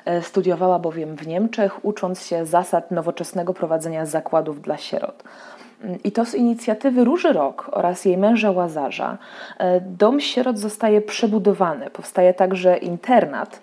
E, 0.05 0.22
studiowała 0.22 0.79
bowiem 0.79 1.15
w 1.15 1.27
Niemczech, 1.27 1.86
ucząc 1.86 2.25
się 2.25 2.46
zasad 2.46 2.91
nowoczesnego 2.91 3.53
prowadzenia 3.53 4.05
zakładów 4.05 4.62
dla 4.62 4.77
sierot. 4.77 5.24
I 6.03 6.12
to 6.12 6.25
z 6.25 6.36
inicjatywy 6.36 7.03
Róży 7.03 7.34
Rok 7.34 7.69
oraz 7.72 8.05
jej 8.05 8.17
męża 8.17 8.51
Łazarza 8.51 9.17
e, 9.57 9.81
dom 9.81 10.19
sierot 10.19 10.60
zostaje 10.60 11.01
przebudowany. 11.01 11.89
Powstaje 11.89 12.34
także 12.34 12.77
internat, 12.77 13.62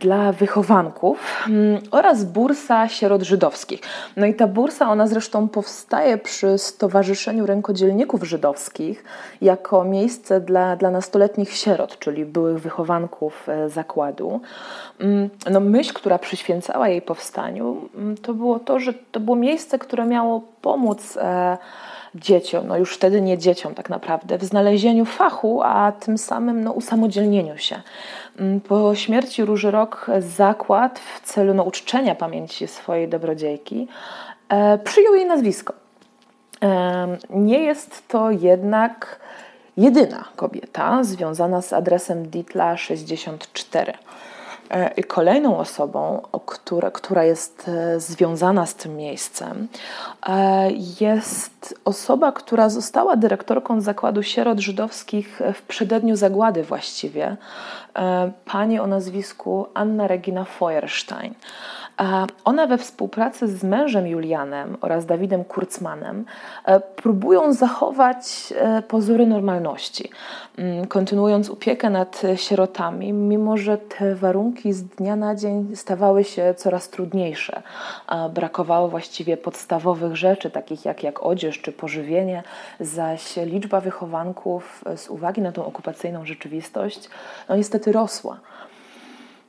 dla 0.00 0.32
wychowanków 0.32 1.44
mm, 1.48 1.80
oraz 1.90 2.24
bursa 2.24 2.88
sierot 2.88 3.22
żydowskich. 3.22 3.80
No 4.16 4.26
i 4.26 4.34
ta 4.34 4.46
bursa, 4.46 4.90
ona 4.90 5.06
zresztą 5.06 5.48
powstaje 5.48 6.18
przy 6.18 6.58
Stowarzyszeniu 6.58 7.46
Rękodzielników 7.46 8.22
Żydowskich 8.22 9.04
jako 9.40 9.84
miejsce 9.84 10.40
dla, 10.40 10.76
dla 10.76 10.90
nastoletnich 10.90 11.52
sierot, 11.52 11.98
czyli 11.98 12.24
byłych 12.24 12.58
wychowanków 12.58 13.48
e, 13.48 13.68
zakładu. 13.68 14.40
Mm, 15.00 15.30
no 15.50 15.60
myśl, 15.60 15.92
która 15.94 16.18
przyświęcała 16.18 16.88
jej 16.88 17.02
powstaniu, 17.02 17.88
mm, 17.94 18.16
to 18.16 18.34
było 18.34 18.58
to, 18.58 18.80
że 18.80 18.92
to 18.94 19.20
było 19.20 19.36
miejsce, 19.36 19.78
które 19.78 20.06
miało 20.06 20.42
pomóc 20.60 21.16
e, 21.16 21.58
dzieciom, 22.14 22.66
no 22.66 22.76
już 22.76 22.94
wtedy 22.94 23.20
nie 23.20 23.38
dzieciom 23.38 23.74
tak 23.74 23.90
naprawdę, 23.90 24.38
w 24.38 24.44
znalezieniu 24.44 25.04
fachu, 25.04 25.62
a 25.62 25.92
tym 25.92 26.18
samym 26.18 26.64
no, 26.64 26.72
usamodzielnieniu 26.72 27.58
się. 27.58 27.82
Mm, 28.38 28.60
po 28.60 28.94
śmierci 28.94 29.44
Róży 29.44 29.70
Rok 29.70 30.06
zakład 30.18 30.98
w 30.98 31.20
celu 31.20 31.54
no, 31.54 31.62
uczczenia 31.62 32.14
pamięci 32.14 32.68
swojej 32.68 33.08
dobrodziejki 33.08 33.88
e, 34.48 34.78
przyjął 34.78 35.14
jej 35.14 35.26
nazwisko. 35.26 35.74
E, 36.62 37.16
nie 37.30 37.58
jest 37.58 38.08
to 38.08 38.30
jednak 38.30 39.20
jedyna 39.76 40.24
kobieta 40.36 41.04
związana 41.04 41.62
z 41.62 41.72
adresem 41.72 42.28
Ditla 42.28 42.76
64. 42.76 43.92
E, 44.74 45.04
kolejną 45.04 45.58
osobą, 45.58 46.22
która, 46.46 46.90
która 46.90 47.24
jest 47.24 47.68
e, 47.68 48.00
związana 48.00 48.66
z 48.66 48.74
tym 48.74 48.96
miejscem, 48.96 49.68
e, 50.26 50.70
jest 51.00 51.80
osoba, 51.84 52.32
która 52.32 52.68
została 52.68 53.16
dyrektorką 53.16 53.80
zakładu 53.80 54.22
sierot 54.22 54.58
żydowskich 54.58 55.40
w 55.54 55.62
przededniu 55.62 56.16
zagłady 56.16 56.62
właściwie, 56.62 57.36
pani 58.44 58.80
o 58.80 58.86
nazwisku 58.86 59.66
Anna 59.74 60.06
Regina 60.06 60.44
Feuerstein. 60.44 61.34
Ona 62.44 62.66
we 62.66 62.78
współpracy 62.78 63.48
z 63.48 63.64
mężem 63.64 64.06
Julianem 64.06 64.76
oraz 64.80 65.06
Dawidem 65.06 65.44
Kurzmanem 65.44 66.24
e, 66.64 66.80
próbują 66.80 67.52
zachować 67.52 68.54
e, 68.56 68.82
pozory 68.82 69.26
normalności, 69.26 70.10
mm, 70.58 70.86
kontynuując 70.86 71.50
opiekę 71.50 71.90
nad 71.90 72.22
sierotami, 72.36 73.12
mimo 73.12 73.56
że 73.56 73.78
te 73.78 74.14
warunki 74.14 74.72
z 74.72 74.84
dnia 74.84 75.16
na 75.16 75.34
dzień 75.34 75.76
stawały 75.76 76.24
się 76.24 76.54
coraz 76.56 76.88
trudniejsze. 76.88 77.62
Brakowało 78.30 78.88
właściwie 78.88 79.36
podstawowych 79.36 80.16
rzeczy, 80.16 80.50
takich 80.50 80.84
jak, 80.84 81.02
jak 81.02 81.22
odzież 81.22 81.60
czy 81.60 81.72
pożywienie, 81.72 82.42
zaś 82.80 83.36
liczba 83.36 83.80
wychowanków 83.80 84.84
e, 84.86 84.96
z 84.96 85.10
uwagi 85.10 85.42
na 85.42 85.52
tą 85.52 85.66
okupacyjną 85.66 86.26
rzeczywistość 86.26 87.08
no 87.48 87.56
niestety 87.56 87.92
rosła. 87.92 88.40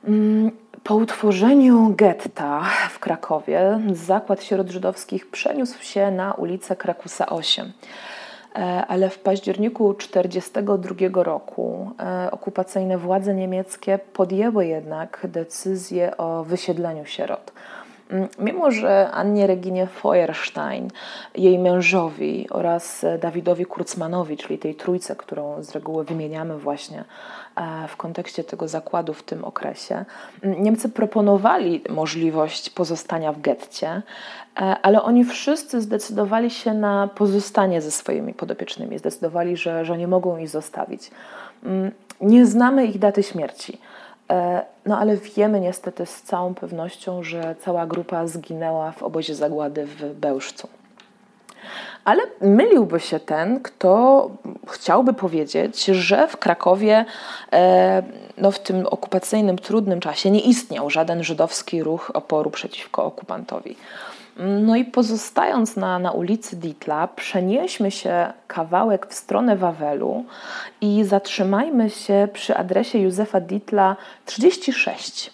Mm, 0.04 0.50
po 0.82 0.94
utworzeniu 0.94 1.94
getta 1.96 2.62
w 2.90 2.98
Krakowie 2.98 3.80
zakład 3.92 4.42
sierot 4.42 4.70
żydowskich 4.70 5.30
przeniósł 5.30 5.82
się 5.82 6.10
na 6.10 6.34
ulicę 6.34 6.76
Krakusa 6.76 7.26
8 7.26 7.72
e, 8.54 8.86
ale 8.88 9.10
w 9.10 9.18
październiku 9.18 9.94
1942 9.94 11.22
roku 11.22 11.90
e, 12.00 12.30
okupacyjne 12.30 12.98
władze 12.98 13.34
niemieckie 13.34 13.98
podjęły 13.98 14.66
jednak 14.66 15.26
decyzję 15.28 16.16
o 16.16 16.44
wysiedleniu 16.44 17.04
sierot. 17.06 17.52
Mm, 18.10 18.28
mimo, 18.38 18.70
że 18.70 19.10
Annie 19.10 19.46
Reginie 19.46 19.86
Feuerstein, 19.86 20.88
jej 21.34 21.58
mężowi 21.58 22.46
oraz 22.50 23.04
Dawidowi 23.20 23.64
Kurzmanowi, 23.64 24.36
czyli 24.36 24.58
tej 24.58 24.74
trójce, 24.74 25.16
którą 25.16 25.62
z 25.62 25.70
reguły 25.70 26.04
wymieniamy 26.04 26.58
właśnie 26.58 27.04
e, 27.56 27.88
w 27.88 27.96
kontekście 27.96 28.44
tego 28.44 28.68
zakładu 28.68 29.14
w 29.14 29.22
tym 29.22 29.44
okresie, 29.44 30.04
mm, 30.42 30.62
Niemcy 30.62 30.88
proponowali 30.88 31.82
możliwość 31.88 32.70
pozostania 32.70 33.32
w 33.32 33.40
getcie, 33.40 33.88
e, 33.88 34.02
ale 34.82 35.02
oni 35.02 35.24
wszyscy 35.24 35.80
zdecydowali 35.80 36.50
się 36.50 36.74
na 36.74 37.08
pozostanie 37.14 37.82
ze 37.82 37.90
swoimi 37.90 38.34
podopiecznymi, 38.34 38.98
zdecydowali, 38.98 39.56
że, 39.56 39.84
że 39.84 39.98
nie 39.98 40.08
mogą 40.08 40.36
ich 40.36 40.48
zostawić. 40.48 41.10
Mm, 41.64 41.90
nie 42.20 42.46
znamy 42.46 42.86
ich 42.86 42.98
daty 42.98 43.22
śmierci. 43.22 43.78
E, 44.30 44.62
no 44.86 44.98
ale 44.98 45.16
wiemy 45.16 45.60
niestety 45.60 46.06
z 46.06 46.22
całą 46.22 46.54
pewnością, 46.54 47.22
że 47.22 47.54
cała 47.64 47.86
grupa 47.86 48.26
zginęła 48.26 48.92
w 48.92 49.02
obozie 49.02 49.34
zagłady 49.34 49.86
w 49.86 50.14
Bełżcu. 50.14 50.68
Ale 52.04 52.22
myliłby 52.40 53.00
się 53.00 53.20
ten, 53.20 53.60
kto 53.62 54.30
chciałby 54.68 55.12
powiedzieć, 55.12 55.84
że 55.84 56.28
w 56.28 56.36
Krakowie 56.36 57.04
e, 57.52 58.02
no, 58.38 58.50
w 58.50 58.58
tym 58.58 58.86
okupacyjnym, 58.90 59.58
trudnym 59.58 60.00
czasie 60.00 60.30
nie 60.30 60.40
istniał 60.40 60.90
żaden 60.90 61.24
żydowski 61.24 61.82
ruch 61.82 62.10
oporu 62.14 62.50
przeciwko 62.50 63.04
okupantowi. 63.04 63.76
No 64.38 64.76
i 64.76 64.84
pozostając 64.84 65.76
na, 65.76 65.98
na 65.98 66.12
ulicy 66.12 66.56
Ditla, 66.56 67.08
przenieśmy 67.08 67.90
się 67.90 68.32
kawałek 68.46 69.06
w 69.06 69.14
stronę 69.14 69.56
Wawelu 69.56 70.24
i 70.80 71.04
zatrzymajmy 71.04 71.90
się 71.90 72.28
przy 72.32 72.56
adresie 72.56 72.98
Józefa 72.98 73.40
Ditla 73.40 73.96
36, 74.24 75.30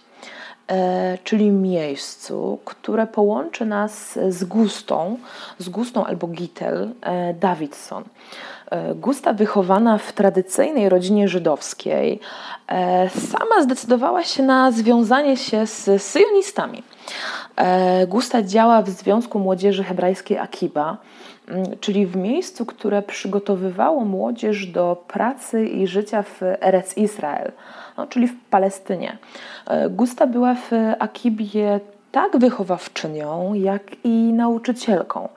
e, 0.68 1.18
czyli 1.24 1.50
miejscu, 1.50 2.58
które 2.64 3.06
połączy 3.06 3.66
nas 3.66 4.18
z 4.28 4.44
Gustą, 4.44 5.18
z 5.58 5.68
Gustą 5.68 6.06
albo 6.06 6.26
Gittel 6.26 6.90
e, 7.00 7.34
Davidson. 7.34 8.04
E, 8.70 8.94
Gusta, 8.94 9.32
wychowana 9.32 9.98
w 9.98 10.12
tradycyjnej 10.12 10.88
rodzinie 10.88 11.28
żydowskiej, 11.28 12.20
sama 13.08 13.62
zdecydowała 13.62 14.24
się 14.24 14.42
na 14.42 14.72
związanie 14.72 15.36
się 15.36 15.66
z 15.66 16.02
syjonistami. 16.02 16.82
E, 17.56 18.06
Gusta 18.06 18.42
działa 18.42 18.82
w 18.82 18.90
Związku 18.90 19.38
Młodzieży 19.38 19.84
Hebrajskiej 19.84 20.38
Akiba, 20.38 20.96
czyli 21.80 22.06
w 22.06 22.16
miejscu, 22.16 22.66
które 22.66 23.02
przygotowywało 23.02 24.04
młodzież 24.04 24.66
do 24.66 25.04
pracy 25.08 25.66
i 25.66 25.86
życia 25.86 26.22
w 26.22 26.42
Erec 26.42 26.96
Israel, 26.96 27.52
no, 27.96 28.06
czyli 28.06 28.28
w 28.28 28.44
Palestynie. 28.50 29.18
Gusta 29.90 30.26
była 30.26 30.54
w 30.54 30.70
Akibie 30.98 31.80
tak 32.12 32.36
wychowawczynią, 32.36 33.54
jak 33.54 33.82
i 34.04 34.32
nauczycielką. 34.32 35.28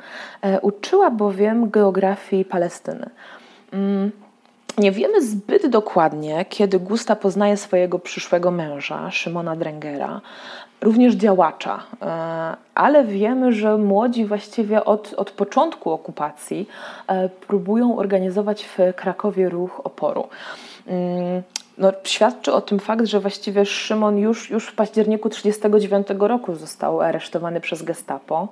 Uczyła 0.62 1.12
bowiem 1.12 1.70
geografii 1.70 2.46
Palestyny. 2.46 3.10
Mm, 3.74 4.12
nie 4.78 4.92
wiemy 4.92 5.22
zbyt 5.22 5.68
dokładnie, 5.68 6.46
kiedy 6.50 6.80
Gusta 6.80 7.16
poznaje 7.16 7.58
swojego 7.58 8.00
przyszłego 8.00 8.52
męża, 8.52 9.12
Szymona 9.12 9.56
Drengera, 9.56 10.22
również 10.86 11.16
działacza, 11.16 11.84
e, 12.02 12.56
ale 12.76 13.04
wiemy, 13.04 13.54
że 13.54 13.78
młodzi 13.78 14.26
właściwie 14.26 14.86
od, 14.86 15.14
od 15.14 15.32
początku 15.32 15.92
okupacji 15.92 16.68
e, 17.08 17.30
próbują 17.30 17.98
organizować 17.98 18.66
w 18.66 18.78
Krakowie 18.96 19.50
ruch 19.50 19.82
oporu. 19.84 20.28
Mm, 20.88 21.44
no, 21.78 21.92
świadczy 22.04 22.54
o 22.54 22.62
tym 22.62 22.80
fakt, 22.80 23.06
że 23.06 23.20
właściwie 23.20 23.66
Szymon 23.66 24.18
już, 24.18 24.50
już 24.50 24.68
w 24.68 24.76
październiku 24.76 25.30
1939 25.30 26.30
roku 26.30 26.56
został 26.56 27.02
aresztowany 27.02 27.62
przez 27.62 27.84
Gestapo 27.84 28.48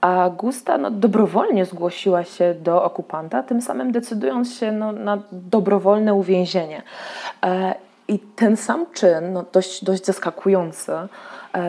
a 0.00 0.30
Gusta 0.30 0.78
no, 0.78 0.90
dobrowolnie 0.90 1.64
zgłosiła 1.64 2.24
się 2.24 2.54
do 2.54 2.84
okupanta, 2.84 3.42
tym 3.42 3.62
samym 3.62 3.92
decydując 3.92 4.54
się 4.54 4.72
no, 4.72 4.92
na 4.92 5.18
dobrowolne 5.32 6.14
uwięzienie. 6.14 6.82
E, 7.44 7.74
I 8.08 8.18
ten 8.18 8.56
sam 8.56 8.86
czyn, 8.92 9.32
no, 9.32 9.44
dość, 9.52 9.84
dość 9.84 10.04
zaskakujący, 10.04 10.92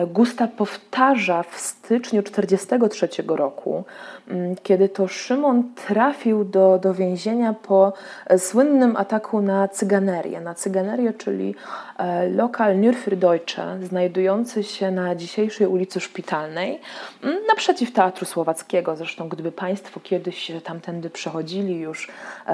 Gusta 0.06 0.48
powtarza 0.48 1.42
w 1.42 1.60
styczniu 1.60 2.22
1943 2.22 3.36
roku, 3.36 3.84
mm, 4.28 4.56
kiedy 4.62 4.88
to 4.88 5.08
Szymon 5.08 5.74
trafił 5.74 6.44
do, 6.44 6.78
do 6.78 6.94
więzienia 6.94 7.52
po 7.52 7.92
e, 8.26 8.38
słynnym 8.38 8.96
ataku 8.96 9.42
na 9.42 9.68
cyganerię. 9.68 10.40
Na 10.40 10.54
cyganerię, 10.54 11.12
czyli 11.12 11.54
e, 11.98 12.28
lokal 12.28 12.76
Nürferdeutsche, 12.76 13.84
znajdujący 13.84 14.64
się 14.64 14.90
na 14.90 15.14
dzisiejszej 15.14 15.66
ulicy 15.66 16.00
Szpitalnej, 16.00 16.80
mm, 17.22 17.38
naprzeciw 17.48 17.92
Teatru 17.92 18.26
Słowackiego. 18.26 18.96
Zresztą, 18.96 19.28
gdyby 19.28 19.52
Państwo 19.52 20.00
kiedyś 20.00 20.52
tamtędy 20.64 21.10
przechodzili 21.10 21.78
już 21.78 22.08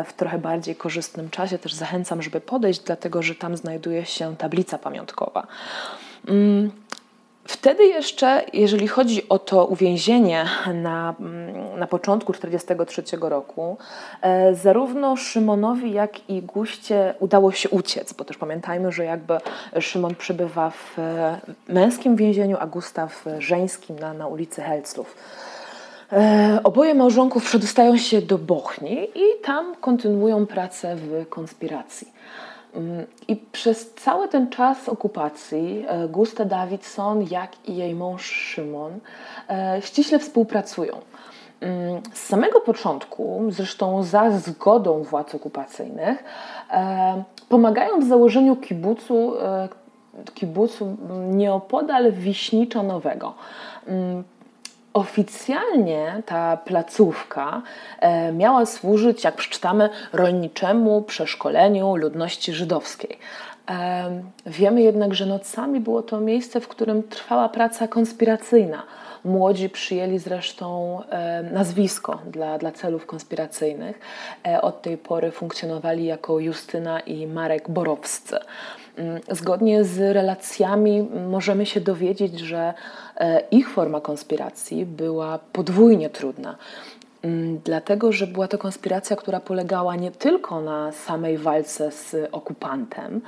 w 0.04 0.12
trochę 0.12 0.38
bardziej 0.38 0.76
korzystnym 0.76 1.30
czasie, 1.30 1.58
też 1.58 1.74
zachęcam, 1.74 2.22
żeby 2.22 2.40
podejść, 2.40 2.80
dlatego 2.80 3.22
że 3.22 3.34
tam 3.34 3.56
znajduje 3.56 4.04
się 4.04 4.36
tablica 4.36 4.78
pamiątkowa. 4.78 5.46
Wtedy 7.48 7.84
jeszcze, 7.86 8.44
jeżeli 8.52 8.88
chodzi 8.88 9.28
o 9.28 9.38
to 9.38 9.66
uwięzienie 9.66 10.44
na, 10.74 11.14
mm, 11.20 11.78
na 11.78 11.86
początku 11.86 12.32
1943 12.32 13.28
roku, 13.28 13.76
e, 14.22 14.54
zarówno 14.54 15.16
Szymonowi, 15.16 15.92
jak 15.92 16.30
i 16.30 16.42
Guście 16.42 17.14
udało 17.20 17.52
się 17.52 17.68
uciec, 17.68 18.12
bo 18.12 18.24
też 18.24 18.36
pamiętajmy, 18.36 18.92
że 18.92 19.04
jakby 19.04 19.38
Szymon 19.80 20.14
przebywa 20.14 20.70
w 20.70 20.98
e, 20.98 21.40
męskim 21.68 22.16
więzieniu, 22.16 22.56
a 22.60 22.66
Gustaw 22.66 23.24
w 23.24 23.40
żeńskim 23.40 23.98
na, 23.98 24.12
na 24.14 24.26
ulicy 24.26 24.62
Helclów. 24.62 25.16
E, 26.12 26.60
oboje 26.64 26.94
małżonków 26.94 27.44
przedostają 27.44 27.96
się 27.96 28.22
do 28.22 28.38
Bochni 28.38 29.08
i 29.14 29.42
tam 29.44 29.74
kontynuują 29.80 30.46
pracę 30.46 30.96
w 30.96 31.28
konspiracji. 31.28 32.16
I 33.28 33.36
przez 33.36 33.94
cały 33.94 34.28
ten 34.28 34.50
czas 34.50 34.88
okupacji 34.88 35.84
e, 35.88 36.08
Gusta 36.08 36.44
Davidson, 36.44 37.26
jak 37.30 37.68
i 37.68 37.76
jej 37.76 37.94
mąż 37.94 38.24
Szymon 38.24 38.98
e, 39.50 39.82
ściśle 39.82 40.18
współpracują. 40.18 40.96
Mm, 41.60 42.00
z 42.12 42.18
samego 42.18 42.60
początku, 42.60 43.42
zresztą 43.48 44.02
za 44.02 44.30
zgodą 44.30 45.02
władz 45.02 45.34
okupacyjnych, 45.34 46.24
e, 46.70 47.22
pomagają 47.48 48.00
w 48.00 48.04
założeniu 48.04 48.56
kibucu, 48.56 49.32
kibucu 50.34 50.96
nieopodal 51.30 52.12
Wiśnicza 52.12 52.82
Nowego. 52.82 53.34
Oficjalnie 54.96 56.22
ta 56.26 56.56
placówka 56.56 57.62
e, 58.00 58.32
miała 58.32 58.66
służyć, 58.66 59.24
jak 59.24 59.36
przeczytamy, 59.36 59.88
rolniczemu 60.12 61.02
przeszkoleniu 61.02 61.96
ludności 61.96 62.52
żydowskiej. 62.52 63.18
E, 63.70 64.10
wiemy 64.46 64.82
jednak, 64.82 65.14
że 65.14 65.26
nocami 65.26 65.80
było 65.80 66.02
to 66.02 66.20
miejsce, 66.20 66.60
w 66.60 66.68
którym 66.68 67.02
trwała 67.02 67.48
praca 67.48 67.88
konspiracyjna. 67.88 68.82
Młodzi 69.24 69.70
przyjęli 69.70 70.18
zresztą 70.18 71.00
e, 71.10 71.42
nazwisko 71.42 72.18
dla, 72.26 72.58
dla 72.58 72.72
celów 72.72 73.06
konspiracyjnych. 73.06 74.00
Od 74.62 74.82
tej 74.82 74.98
pory 74.98 75.30
funkcjonowali 75.30 76.04
jako 76.04 76.40
Justyna 76.40 77.00
i 77.00 77.26
Marek 77.26 77.70
Borowscy. 77.70 78.36
Mm, 78.96 79.20
zgodnie 79.30 79.84
z 79.84 80.14
relacjami 80.14 81.02
możemy 81.28 81.66
się 81.66 81.80
dowiedzieć, 81.80 82.40
że 82.40 82.74
e, 83.16 83.40
ich 83.50 83.70
forma 83.70 84.00
konspiracji 84.00 84.86
była 84.86 85.38
podwójnie 85.52 86.10
trudna. 86.10 86.56
Mm, 87.26 87.60
dlatego, 87.64 88.12
że 88.12 88.26
była 88.26 88.48
to 88.48 88.58
konspiracja, 88.58 89.16
która 89.16 89.40
polegała 89.40 89.96
nie 89.96 90.10
tylko 90.10 90.60
na 90.60 90.92
samej 90.92 91.38
walce 91.38 91.92
z 91.92 92.16
okupantem, 92.32 93.20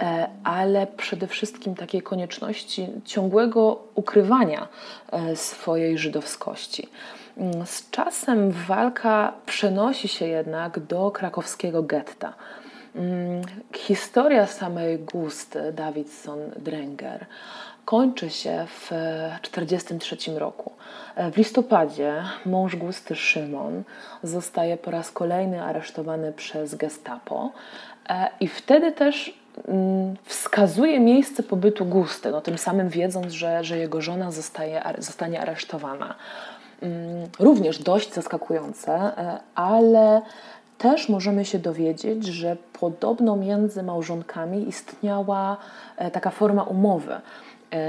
e, 0.00 0.28
ale 0.44 0.86
przede 0.86 1.26
wszystkim 1.26 1.74
takiej 1.74 2.02
konieczności 2.02 2.88
ciągłego 3.04 3.82
ukrywania 3.94 4.68
e, 5.12 5.36
swojej 5.36 5.98
żydowskości. 5.98 6.88
Mm, 7.36 7.66
z 7.66 7.90
czasem 7.90 8.50
walka 8.50 9.32
przenosi 9.46 10.08
się 10.08 10.26
jednak 10.26 10.80
do 10.80 11.10
krakowskiego 11.10 11.82
getta. 11.82 12.34
Mm, 12.94 13.42
historia 13.74 14.46
samej 14.46 14.98
Gusty 14.98 15.72
Davidson-Drenger 15.72 17.24
kończy 17.88 18.30
się 18.30 18.66
w 18.66 18.88
1943 19.42 20.38
roku. 20.38 20.72
W 21.32 21.36
listopadzie 21.36 22.22
mąż 22.46 22.76
Gusty 22.76 23.16
Szymon 23.16 23.82
zostaje 24.22 24.76
po 24.76 24.90
raz 24.90 25.10
kolejny 25.10 25.62
aresztowany 25.62 26.32
przez 26.32 26.74
Gestapo 26.74 27.50
e, 28.08 28.28
i 28.40 28.48
wtedy 28.48 28.92
też 28.92 29.38
mm, 29.68 30.16
wskazuje 30.24 31.00
miejsce 31.00 31.42
pobytu 31.42 31.84
Gusty, 31.84 32.30
no 32.30 32.40
tym 32.40 32.58
samym 32.58 32.88
wiedząc, 32.88 33.32
że, 33.32 33.64
że 33.64 33.78
jego 33.78 34.00
żona 34.00 34.30
zostaje, 34.30 34.82
zostanie 34.98 35.40
aresztowana. 35.40 36.14
Mm, 36.82 37.28
również 37.38 37.78
dość 37.78 38.12
zaskakujące, 38.14 38.92
e, 38.92 39.38
ale 39.54 40.22
też 40.78 41.08
możemy 41.08 41.44
się 41.44 41.58
dowiedzieć, 41.58 42.26
że 42.26 42.56
podobno 42.80 43.36
między 43.36 43.82
małżonkami 43.82 44.68
istniała 44.68 45.56
taka 46.12 46.30
forma 46.30 46.62
umowy, 46.62 47.20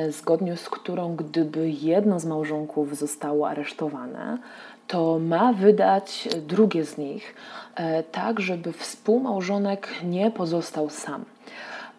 zgodnie 0.09 0.57
z 0.57 0.69
którą 0.69 1.15
gdyby 1.15 1.69
jedno 1.69 2.19
z 2.19 2.25
małżonków 2.25 2.97
zostało 2.97 3.49
aresztowane, 3.49 4.37
to 4.87 5.19
ma 5.19 5.53
wydać 5.53 6.29
drugie 6.47 6.85
z 6.85 6.97
nich, 6.97 7.35
tak 8.11 8.39
żeby 8.39 8.73
współmałżonek 8.73 9.87
nie 10.03 10.31
pozostał 10.31 10.89
sam. 10.89 11.25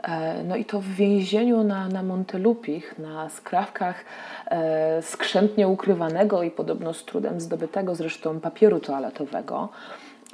E, 0.02 0.44
no 0.44 0.56
i 0.56 0.64
to 0.64 0.80
w 0.80 0.86
więzieniu 0.86 1.64
na, 1.64 1.88
na 1.88 2.02
Montelupich, 2.02 2.98
na 2.98 3.28
skrawkach 3.28 4.04
e, 4.46 5.02
skrzętnie 5.02 5.68
ukrywanego 5.68 6.42
i 6.42 6.50
podobno 6.50 6.94
z 6.94 7.04
trudem 7.04 7.40
zdobytego 7.40 7.94
zresztą 7.94 8.40
papieru 8.40 8.80
toaletowego, 8.80 9.68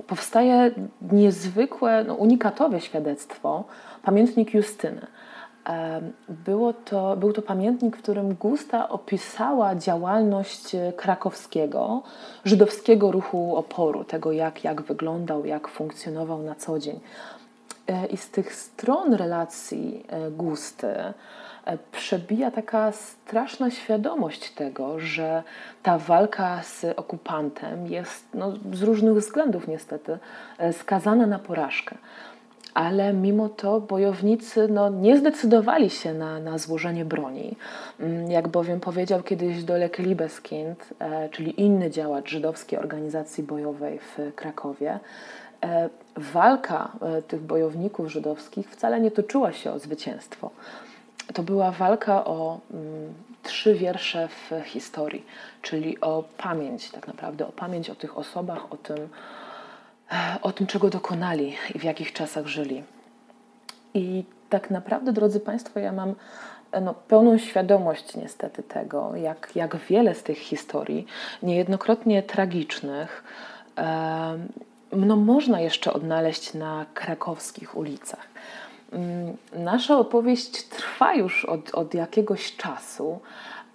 powstaje 0.07 0.71
niezwykłe, 1.13 2.05
no, 2.05 2.15
unikatowe 2.15 2.81
świadectwo, 2.81 3.65
pamiętnik 4.03 4.55
Justyny. 4.55 5.07
E, 5.69 6.01
było 6.29 6.73
to, 6.73 7.17
był 7.17 7.33
to 7.33 7.43
pamiętnik, 7.43 7.97
w 7.97 8.03
którym 8.03 8.35
Gusta 8.35 8.89
opisała 8.89 9.75
działalność 9.75 10.77
krakowskiego, 10.97 12.03
żydowskiego 12.45 13.13
ruchu 13.13 13.57
oporu, 13.57 14.05
tego 14.05 14.33
jak, 14.33 14.65
jak 14.65 14.83
wyglądał, 14.83 15.47
jak 15.47 15.69
funkcjonował 15.69 16.43
na 16.43 16.55
co 16.55 16.79
dzień. 16.79 17.01
E, 17.87 18.07
I 18.07 18.17
z 18.17 18.31
tych 18.31 18.55
stron 18.55 19.15
relacji 19.15 20.05
e, 20.09 20.31
Gusty 20.31 20.87
e, 20.87 21.15
przebija 21.93 22.51
taka 22.51 22.93
straszna 22.93 23.71
świadomość 23.71 24.51
tego, 24.51 25.01
że 25.01 25.43
ta 25.83 25.99
walka 25.99 26.63
z 26.63 26.85
okupantem 26.97 27.87
jest 27.87 28.25
no, 28.35 28.53
z 28.73 28.83
różnych 28.83 29.15
względów 29.15 29.69
niestety 29.69 30.19
skazana 30.73 31.27
na 31.27 31.39
porażkę. 31.39 31.97
Ale 32.77 33.13
mimo 33.13 33.49
to 33.49 33.81
bojownicy 33.81 34.69
no, 34.69 34.89
nie 34.89 35.19
zdecydowali 35.19 35.91
się 35.91 36.15
na, 36.15 36.41
na 36.41 36.59
złożenie 36.59 37.05
broni. 37.05 37.57
Mm, 38.01 38.31
jak 38.31 38.49
bowiem 38.49 38.81
powiedział 38.81 39.23
kiedyś 39.23 39.65
Dolek 39.65 39.99
Liebeskind, 39.99 40.95
czyli 41.31 41.61
inny 41.61 41.91
działacz 41.91 42.31
żydowskiej 42.31 42.79
organizacji 42.79 43.45
bojowej 43.45 43.99
w 43.99 44.35
Krakowie, 44.35 44.99
E, 45.65 45.89
walka 46.17 46.93
e, 47.03 47.23
tych 47.23 47.41
bojowników 47.41 48.13
żydowskich 48.13 48.71
wcale 48.71 49.01
nie 49.01 49.11
toczyła 49.11 49.53
się 49.53 49.73
o 49.73 49.79
zwycięstwo. 49.79 50.51
To 51.35 51.43
była 51.43 51.71
walka 51.71 52.25
o 52.25 52.61
mm, 52.71 53.15
trzy 53.43 53.75
wiersze 53.75 54.29
w 54.29 54.65
historii, 54.65 55.25
czyli 55.63 56.01
o 56.01 56.25
pamięć, 56.39 56.91
tak 56.91 57.07
naprawdę, 57.07 57.47
o 57.47 57.53
pamięć 57.53 57.91
o 57.91 57.95
tych 57.95 58.19
osobach, 58.19 58.73
o 58.73 58.77
tym, 58.77 58.97
e, 58.97 59.09
o 60.43 60.53
tym 60.53 60.67
czego 60.67 60.91
dokonali 60.91 61.57
i 61.75 61.79
w 61.79 61.85
jakich 61.85 62.13
czasach 62.13 62.47
żyli. 62.47 62.83
I 63.95 64.25
tak 64.51 64.71
naprawdę, 64.71 65.13
drodzy 65.13 65.41
Państwo, 65.41 65.81
ja 65.81 65.93
mam 65.93 66.15
no, 66.83 66.95
pełną 66.95 67.39
świadomość 67.39 68.17
niestety 68.17 68.63
tego, 68.63 69.17
jak, 69.17 69.51
jak 69.55 69.77
wiele 69.77 70.15
z 70.15 70.23
tych 70.23 70.39
historii, 70.39 71.07
niejednokrotnie 71.43 72.23
tragicznych, 72.23 73.25
no, 74.93 75.17
można 75.17 75.61
jeszcze 75.61 75.93
odnaleźć 75.93 76.55
na 76.55 76.87
krakowskich 76.95 77.77
ulicach. 77.77 78.27
Mm, 78.93 79.37
nasza 79.53 79.99
opowieść 79.99 80.63
trwa 80.63 81.15
już 81.15 81.45
od, 81.45 81.75
od 81.75 81.95
jakiegoś 81.95 82.57
czasu, 82.57 83.21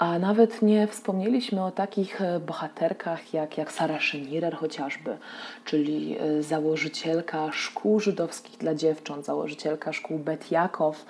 a 0.01 0.19
nawet 0.19 0.61
nie 0.61 0.87
wspomnieliśmy 0.87 1.63
o 1.63 1.71
takich 1.71 2.21
e, 2.21 2.39
bohaterkach 2.39 3.33
jak, 3.33 3.57
jak 3.57 3.71
Sara 3.71 3.99
Szenirer 3.99 4.55
chociażby, 4.55 5.17
czyli 5.65 6.17
e, 6.19 6.43
założycielka 6.43 7.51
szkół 7.51 7.99
żydowskich 7.99 8.57
dla 8.57 8.75
dziewcząt, 8.75 9.25
założycielka 9.25 9.93
szkół 9.93 10.19
Bet 10.19 10.51
Jakow, 10.51 11.05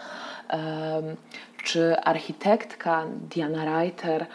czy 1.64 2.00
architektka 2.00 3.06
Diana 3.30 3.66
Reiter, 3.66 4.26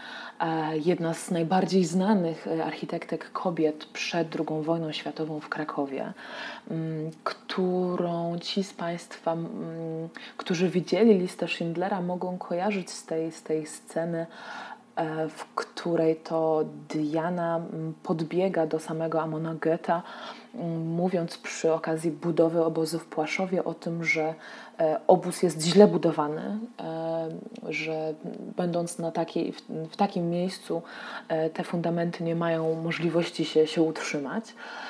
E, 0.40 0.78
jedna 0.78 1.14
z 1.14 1.30
najbardziej 1.30 1.84
znanych 1.84 2.46
e, 2.46 2.64
architektek 2.64 3.32
kobiet 3.32 3.84
przed 3.84 4.36
II 4.36 4.62
wojną 4.62 4.92
światową 4.92 5.40
w 5.40 5.48
Krakowie, 5.48 6.12
mm, 6.70 7.10
którą 7.24 8.38
ci 8.38 8.64
z 8.64 8.72
Państwa, 8.72 9.32
mm, 9.32 9.48
którzy 10.36 10.68
widzieli 10.68 11.18
listę 11.18 11.48
Schindlera, 11.48 12.00
mogą 12.00 12.38
kojarzyć 12.38 12.90
z 12.90 13.06
tej, 13.06 13.32
z 13.32 13.42
tej 13.42 13.66
sceny, 13.66 14.26
e, 14.96 15.28
w 15.28 15.44
której 15.54 16.16
to 16.16 16.64
Diana 16.88 17.56
mm, 17.56 17.94
podbiega 18.02 18.66
do 18.66 18.78
samego 18.78 19.22
Amona 19.22 19.54
Goetha, 19.54 20.02
mówiąc 20.84 21.38
przy 21.38 21.72
okazji 21.72 22.10
budowy 22.10 22.64
obozu 22.64 22.98
w 22.98 23.06
Płaszowie 23.06 23.64
o 23.64 23.74
tym, 23.74 24.04
że 24.04 24.34
E, 24.80 25.00
obóz 25.06 25.42
jest 25.42 25.62
źle 25.62 25.86
budowany, 25.86 26.58
e, 26.80 27.28
że 27.68 28.14
będąc 28.56 28.98
na 28.98 29.10
takiej, 29.10 29.54
w 29.90 29.96
takim 29.96 30.30
miejscu 30.30 30.82
e, 31.28 31.50
te 31.50 31.64
fundamenty 31.64 32.24
nie 32.24 32.36
mają 32.36 32.82
możliwości 32.82 33.44
się, 33.44 33.66
się 33.66 33.82
utrzymać. 33.82 34.44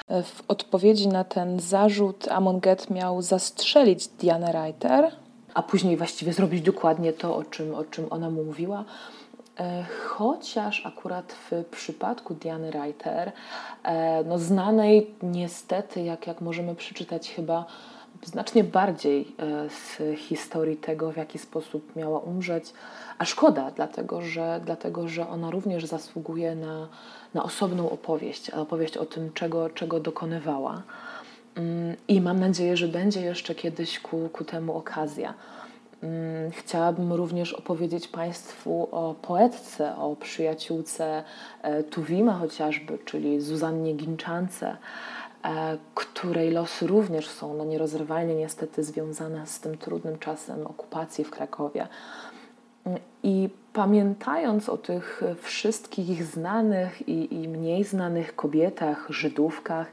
W 0.09 0.43
odpowiedzi 0.49 1.09
na 1.09 1.25
ten 1.25 1.61
zarzut 1.61 2.29
Amon 2.29 2.61
Get 2.61 2.91
miał 2.91 3.23
zastrzelić 3.23 4.09
Dianę 4.09 4.53
Reiter, 4.53 5.13
a 5.55 5.63
później 5.63 5.97
właściwie 5.97 6.33
zrobić 6.33 6.63
dokładnie 6.63 7.13
to, 7.13 7.37
o 7.37 7.45
czym, 7.45 7.75
o 7.75 7.85
czym 7.85 8.07
ona 8.11 8.31
mu 8.31 8.45
mówiła. 8.45 8.85
Chociaż 10.05 10.87
akurat 10.87 11.33
w 11.33 11.65
przypadku 11.65 12.35
Diany 12.35 12.71
Reiter, 12.71 13.33
no 14.25 14.39
znanej 14.39 15.15
niestety, 15.23 16.03
jak, 16.03 16.27
jak 16.27 16.41
możemy 16.41 16.75
przeczytać 16.75 17.31
chyba 17.31 17.65
znacznie 18.25 18.65
bardziej 18.65 19.21
e, 19.39 19.71
z 19.71 20.19
historii 20.19 20.77
tego, 20.77 21.13
w 21.13 21.17
jaki 21.17 21.39
sposób 21.39 21.97
miała 21.97 22.19
umrzeć. 22.19 22.73
A 23.19 23.25
szkoda, 23.25 23.71
dlatego 23.71 24.21
że, 24.23 24.61
dlatego, 24.65 25.09
że 25.09 25.29
ona 25.29 25.51
również 25.51 25.87
zasługuje 25.87 26.55
na, 26.55 26.89
na 27.35 27.43
osobną 27.43 27.91
opowieść, 27.91 28.51
opowieść 28.51 28.97
o 28.97 29.07
tym, 29.07 29.33
czego, 29.33 29.71
czego 29.71 30.01
dokonywała. 30.01 30.83
Mm, 31.55 31.97
I 32.09 32.21
mam 32.21 32.41
nadzieję, 32.41 32.77
że 32.77 32.89
będzie 32.89 33.21
jeszcze 33.21 33.55
kiedyś 33.55 34.01
ku, 34.01 34.29
ku 34.33 34.45
temu 34.45 34.77
okazja. 34.77 35.35
Mm, 36.03 36.51
chciałabym 36.51 37.13
również 37.13 37.53
opowiedzieć 37.53 38.09
Państwu 38.09 38.89
o 38.93 39.15
poetce, 39.23 39.97
o 39.97 40.17
przyjaciółce 40.17 41.25
e, 41.63 41.83
Tuwima 41.83 42.33
chociażby, 42.33 42.99
czyli 43.05 43.41
Zuzannie 43.41 43.95
Ginczance, 43.95 44.77
E, 45.47 45.79
której 45.95 46.51
losy 46.51 46.87
również 46.87 47.29
są 47.29 47.55
no, 47.55 47.65
nierozerwalnie 47.65 48.35
niestety 48.35 48.85
związane 48.85 49.47
z 49.47 49.61
tym 49.61 49.79
trudnym 49.79 50.19
czasem 50.19 50.67
okupacji 50.67 51.25
w 51.25 51.31
Krakowie. 51.31 51.89
I 53.23 53.49
pamiętając 53.73 54.69
o 54.69 54.77
tych 54.77 55.23
wszystkich 55.43 56.25
znanych 56.25 57.09
i, 57.09 57.35
i 57.35 57.49
mniej 57.49 57.85
znanych 57.85 58.37
kobietach, 58.37 59.07
Żydówkach, 59.11 59.93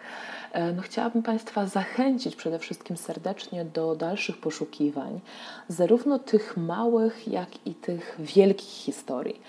e, 0.52 0.74
no 0.74 0.82
chciałabym 0.82 1.24
Państwa 1.24 1.66
zachęcić 1.66 2.36
przede 2.36 2.60
wszystkim 2.60 2.98
serdecznie 2.98 3.66
do 3.66 3.96
dalszych 3.96 4.38
poszukiwań, 4.38 5.20
zarówno 5.68 6.20
tych 6.20 6.58
małych, 6.58 7.28
jak 7.28 7.68
i 7.68 7.76
tych 7.76 8.16
wielkich 8.20 8.70
historii. 8.70 9.42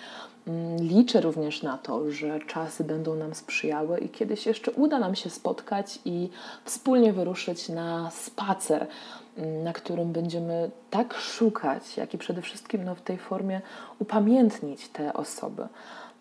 Mm, 0.48 0.76
liczę 0.76 1.20
również 1.20 1.62
na 1.62 1.78
to, 1.78 2.10
że 2.10 2.40
czasy 2.40 2.84
będą 2.84 3.14
nam 3.14 3.34
sprzyjały 3.34 3.98
i 3.98 4.08
kiedyś 4.08 4.46
jeszcze 4.46 4.70
uda 4.70 4.98
nam 4.98 5.14
się 5.14 5.30
spotkać 5.30 5.98
i 6.04 6.28
wspólnie 6.64 7.12
wyruszyć 7.12 7.68
na 7.68 8.10
spacer, 8.10 8.86
mm, 9.36 9.62
na 9.62 9.72
którym 9.72 10.12
będziemy 10.12 10.70
tak 10.90 11.14
szukać, 11.14 11.96
jak 11.96 12.14
i 12.14 12.18
przede 12.18 12.42
wszystkim 12.42 12.84
no, 12.84 12.94
w 12.94 13.02
tej 13.02 13.18
formie 13.18 13.60
upamiętnić 13.98 14.88
te 14.88 15.12
osoby. 15.12 15.68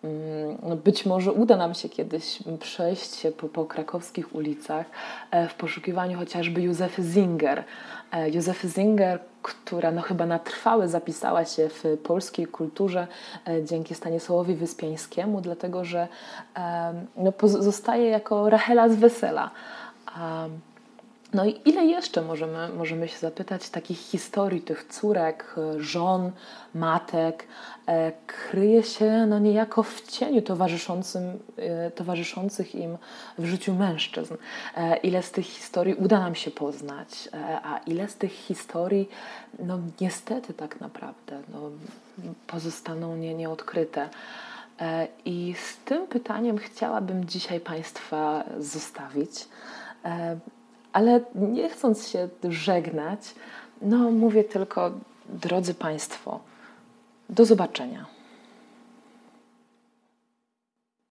Mm, 0.04 0.58
no 0.62 0.76
być 0.76 1.06
może 1.06 1.32
uda 1.32 1.56
nam 1.56 1.74
się 1.74 1.88
kiedyś 1.88 2.38
przejść 2.60 3.14
się 3.14 3.32
po, 3.32 3.48
po 3.48 3.64
krakowskich 3.64 4.34
ulicach 4.34 4.86
e, 5.30 5.48
w 5.48 5.54
poszukiwaniu 5.54 6.18
chociażby 6.18 6.62
Józefy 6.62 7.02
Zinger. 7.02 7.64
E, 8.12 8.30
Józefy 8.30 8.68
Zinger, 8.68 9.20
która 9.44 9.90
no 9.90 10.02
chyba 10.02 10.26
na 10.26 10.38
trwałe 10.38 10.88
zapisała 10.88 11.44
się 11.44 11.68
w 11.68 11.98
polskiej 12.02 12.46
kulturze 12.46 13.06
e, 13.48 13.64
dzięki 13.64 13.94
Stanisławowi 13.94 14.54
Wyspiańskiemu, 14.54 15.40
dlatego 15.40 15.84
że 15.84 16.08
no, 17.16 17.32
pozostaje 17.32 18.08
jako 18.08 18.50
Rachela 18.50 18.88
z 18.88 18.96
Wesela. 18.96 19.50
No 21.34 21.44
i 21.44 21.60
ile 21.64 21.84
jeszcze 21.84 22.22
możemy, 22.22 22.68
możemy 22.68 23.08
się 23.08 23.18
zapytać 23.18 23.70
takich 23.70 23.98
historii 23.98 24.60
tych 24.60 24.84
córek, 24.84 25.54
żon, 25.76 26.32
matek, 26.74 27.46
e, 27.86 28.12
kryje 28.26 28.82
się 28.82 29.26
no 29.26 29.38
niejako 29.38 29.82
w 29.82 30.02
cieniu 30.02 30.42
towarzyszącym, 30.42 31.38
e, 31.56 31.90
towarzyszących 31.90 32.74
im 32.74 32.98
w 33.38 33.46
życiu 33.46 33.74
mężczyzn. 33.74 34.34
E, 34.76 34.96
ile 34.96 35.22
z 35.22 35.30
tych 35.30 35.46
historii 35.46 35.94
uda 35.94 36.20
nam 36.20 36.34
się 36.34 36.50
poznać, 36.50 37.28
a 37.62 37.78
ile 37.86 38.08
z 38.08 38.14
tych 38.16 38.32
historii 38.32 39.08
no 39.58 39.78
niestety 40.00 40.54
tak 40.54 40.80
naprawdę 40.80 41.42
no, 41.52 41.70
pozostaną 42.46 43.16
nie, 43.16 43.34
nieodkryte. 43.34 44.08
I 45.24 45.54
z 45.58 45.76
tym 45.84 46.06
pytaniem 46.06 46.58
chciałabym 46.58 47.24
dzisiaj 47.24 47.60
Państwa 47.60 48.44
zostawić 48.58 49.48
Ale 50.94 51.20
nie 51.34 51.68
chcąc 51.68 52.08
się 52.08 52.28
żegnać, 52.48 53.20
no 53.82 54.10
mówię 54.10 54.44
tylko, 54.44 54.90
drodzy 55.28 55.74
Państwo, 55.74 56.40
do 57.28 57.44
zobaczenia. 57.44 58.06